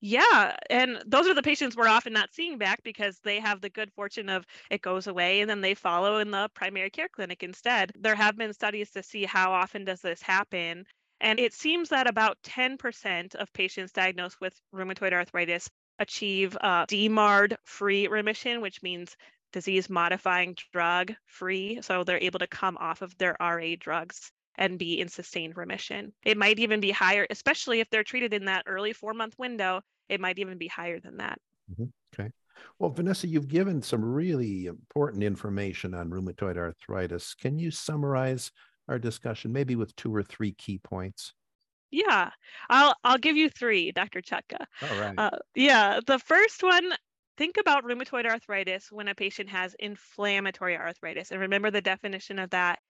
Yeah. 0.00 0.56
And 0.70 1.02
those 1.06 1.26
are 1.26 1.34
the 1.34 1.42
patients 1.42 1.76
we're 1.76 1.88
often 1.88 2.12
not 2.12 2.32
seeing 2.32 2.56
back 2.58 2.82
because 2.84 3.18
they 3.20 3.40
have 3.40 3.60
the 3.60 3.70
good 3.70 3.92
fortune 3.94 4.28
of 4.28 4.44
it 4.70 4.80
goes 4.80 5.08
away 5.08 5.40
and 5.40 5.50
then 5.50 5.60
they 5.60 5.74
follow 5.74 6.18
in 6.18 6.30
the 6.30 6.48
primary 6.54 6.90
care 6.90 7.08
clinic 7.08 7.42
instead. 7.42 7.92
There 7.98 8.14
have 8.14 8.36
been 8.36 8.52
studies 8.52 8.90
to 8.92 9.02
see 9.02 9.24
how 9.24 9.52
often 9.52 9.84
does 9.84 10.00
this 10.00 10.22
happen. 10.22 10.84
And 11.20 11.40
it 11.40 11.52
seems 11.52 11.88
that 11.88 12.06
about 12.06 12.38
10% 12.44 13.34
of 13.34 13.52
patients 13.52 13.92
diagnosed 13.92 14.40
with 14.40 14.54
rheumatoid 14.72 15.12
arthritis 15.12 15.68
achieve 15.98 16.56
a 16.60 16.86
DMARD 16.88 17.56
free 17.64 18.06
remission, 18.06 18.60
which 18.60 18.82
means 18.82 19.16
disease 19.52 19.90
modifying 19.90 20.54
drug 20.72 21.12
free. 21.26 21.80
So 21.82 22.04
they're 22.04 22.22
able 22.22 22.38
to 22.38 22.46
come 22.46 22.76
off 22.78 23.02
of 23.02 23.16
their 23.18 23.36
RA 23.40 23.74
drugs 23.80 24.30
and 24.58 24.78
be 24.78 25.00
in 25.00 25.08
sustained 25.08 25.56
remission. 25.56 26.12
It 26.24 26.36
might 26.36 26.58
even 26.58 26.80
be 26.80 26.90
higher, 26.90 27.26
especially 27.30 27.80
if 27.80 27.88
they're 27.88 28.04
treated 28.04 28.34
in 28.34 28.44
that 28.46 28.64
early 28.66 28.92
four 28.92 29.14
month 29.14 29.34
window, 29.38 29.80
it 30.08 30.20
might 30.20 30.38
even 30.38 30.58
be 30.58 30.66
higher 30.66 31.00
than 31.00 31.16
that. 31.18 31.38
Mm-hmm. 31.72 31.84
Okay. 32.14 32.30
Well, 32.78 32.90
Vanessa, 32.90 33.28
you've 33.28 33.48
given 33.48 33.80
some 33.80 34.04
really 34.04 34.66
important 34.66 35.22
information 35.22 35.94
on 35.94 36.10
rheumatoid 36.10 36.56
arthritis. 36.56 37.34
Can 37.34 37.58
you 37.58 37.70
summarize 37.70 38.50
our 38.88 38.98
discussion, 38.98 39.52
maybe 39.52 39.76
with 39.76 39.94
two 39.94 40.14
or 40.14 40.24
three 40.24 40.52
key 40.52 40.78
points? 40.78 41.32
Yeah, 41.90 42.30
I'll 42.68 42.94
I'll 43.02 43.18
give 43.18 43.36
you 43.36 43.48
three, 43.48 43.92
Dr. 43.92 44.20
Chutka. 44.20 44.66
All 44.82 45.00
right. 45.00 45.14
Uh, 45.16 45.38
yeah, 45.54 46.00
the 46.06 46.18
first 46.18 46.62
one 46.62 46.92
think 47.38 47.56
about 47.58 47.84
rheumatoid 47.84 48.26
arthritis 48.26 48.90
when 48.90 49.08
a 49.08 49.14
patient 49.14 49.48
has 49.48 49.74
inflammatory 49.78 50.76
arthritis. 50.76 51.30
And 51.30 51.40
remember 51.40 51.70
the 51.70 51.80
definition 51.80 52.38
of 52.40 52.50
that 52.50 52.80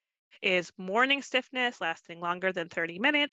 is 0.43 0.73
morning 0.79 1.23
stiffness 1.23 1.81
lasting 1.81 2.21
longer 2.21 2.53
than 2.53 2.69
30 2.69 2.99
minutes, 2.99 3.33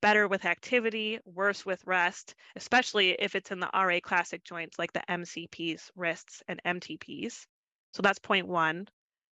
better 0.00 0.28
with 0.28 0.44
activity, 0.44 1.18
worse 1.24 1.64
with 1.66 1.86
rest, 1.86 2.34
especially 2.56 3.10
if 3.12 3.34
it's 3.34 3.50
in 3.50 3.60
the 3.60 3.70
RA 3.74 4.00
classic 4.02 4.44
joints 4.44 4.78
like 4.78 4.92
the 4.92 5.02
MCPs, 5.08 5.90
wrists, 5.94 6.42
and 6.48 6.60
MTPs. 6.64 7.46
So 7.92 8.02
that's 8.02 8.18
point 8.18 8.46
one. 8.46 8.88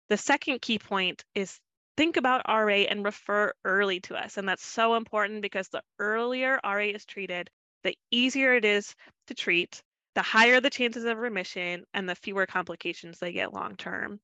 The 0.08 0.16
second 0.16 0.62
key 0.62 0.78
point 0.78 1.24
is 1.34 1.58
think 1.96 2.16
about 2.16 2.46
RA 2.48 2.84
and 2.88 3.04
refer 3.04 3.52
early 3.64 4.00
to 4.00 4.16
us. 4.16 4.36
And 4.36 4.48
that's 4.48 4.64
so 4.64 4.94
important 4.94 5.42
because 5.42 5.68
the 5.68 5.82
earlier 5.98 6.60
RA 6.64 6.78
is 6.78 7.04
treated, 7.04 7.50
the 7.84 7.96
easier 8.10 8.54
it 8.54 8.64
is 8.64 8.94
to 9.26 9.34
treat 9.34 9.82
the 10.14 10.22
higher 10.22 10.60
the 10.60 10.70
chances 10.70 11.04
of 11.04 11.18
remission 11.18 11.84
and 11.94 12.08
the 12.08 12.14
fewer 12.14 12.46
complications 12.46 13.18
they 13.18 13.32
get 13.32 13.54
long 13.54 13.76
term. 13.76 14.20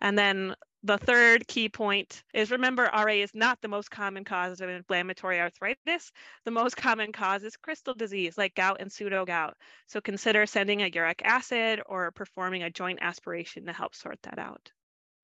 And 0.00 0.18
then 0.18 0.54
the 0.82 0.98
third 0.98 1.46
key 1.46 1.68
point 1.68 2.22
is 2.32 2.50
remember 2.50 2.90
RA 2.92 3.12
is 3.12 3.34
not 3.34 3.60
the 3.60 3.68
most 3.68 3.90
common 3.90 4.24
cause 4.24 4.60
of 4.60 4.70
inflammatory 4.70 5.38
arthritis. 5.38 6.10
The 6.44 6.50
most 6.50 6.76
common 6.76 7.12
cause 7.12 7.44
is 7.44 7.56
crystal 7.56 7.94
disease 7.94 8.38
like 8.38 8.54
gout 8.54 8.78
and 8.80 8.90
pseudo 8.90 9.26
gout. 9.26 9.54
So 9.86 10.00
consider 10.00 10.46
sending 10.46 10.82
a 10.82 10.88
uric 10.88 11.20
acid 11.24 11.82
or 11.86 12.10
performing 12.12 12.62
a 12.62 12.70
joint 12.70 12.98
aspiration 13.02 13.66
to 13.66 13.72
help 13.72 13.94
sort 13.94 14.18
that 14.22 14.38
out. 14.38 14.70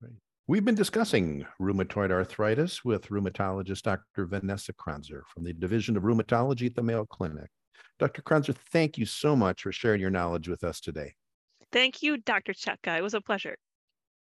Right. 0.01 0.13
We've 0.47 0.65
been 0.65 0.75
discussing 0.75 1.45
rheumatoid 1.59 2.11
arthritis 2.11 2.85
with 2.85 3.07
rheumatologist 3.07 3.81
Dr. 3.81 4.27
Vanessa 4.27 4.73
Kronzer 4.73 5.21
from 5.33 5.43
the 5.43 5.53
Division 5.53 5.97
of 5.97 6.03
Rheumatology 6.03 6.67
at 6.67 6.75
the 6.75 6.83
Mayo 6.83 7.05
Clinic. 7.05 7.49
Dr. 7.97 8.21
Kronzer, 8.21 8.55
thank 8.71 8.97
you 8.97 9.07
so 9.07 9.35
much 9.35 9.63
for 9.63 9.71
sharing 9.71 10.01
your 10.01 10.11
knowledge 10.11 10.47
with 10.47 10.63
us 10.63 10.79
today. 10.79 11.15
Thank 11.71 12.03
you, 12.03 12.17
Dr. 12.17 12.53
Chutka. 12.53 12.97
It 12.97 13.01
was 13.01 13.15
a 13.15 13.21
pleasure. 13.21 13.57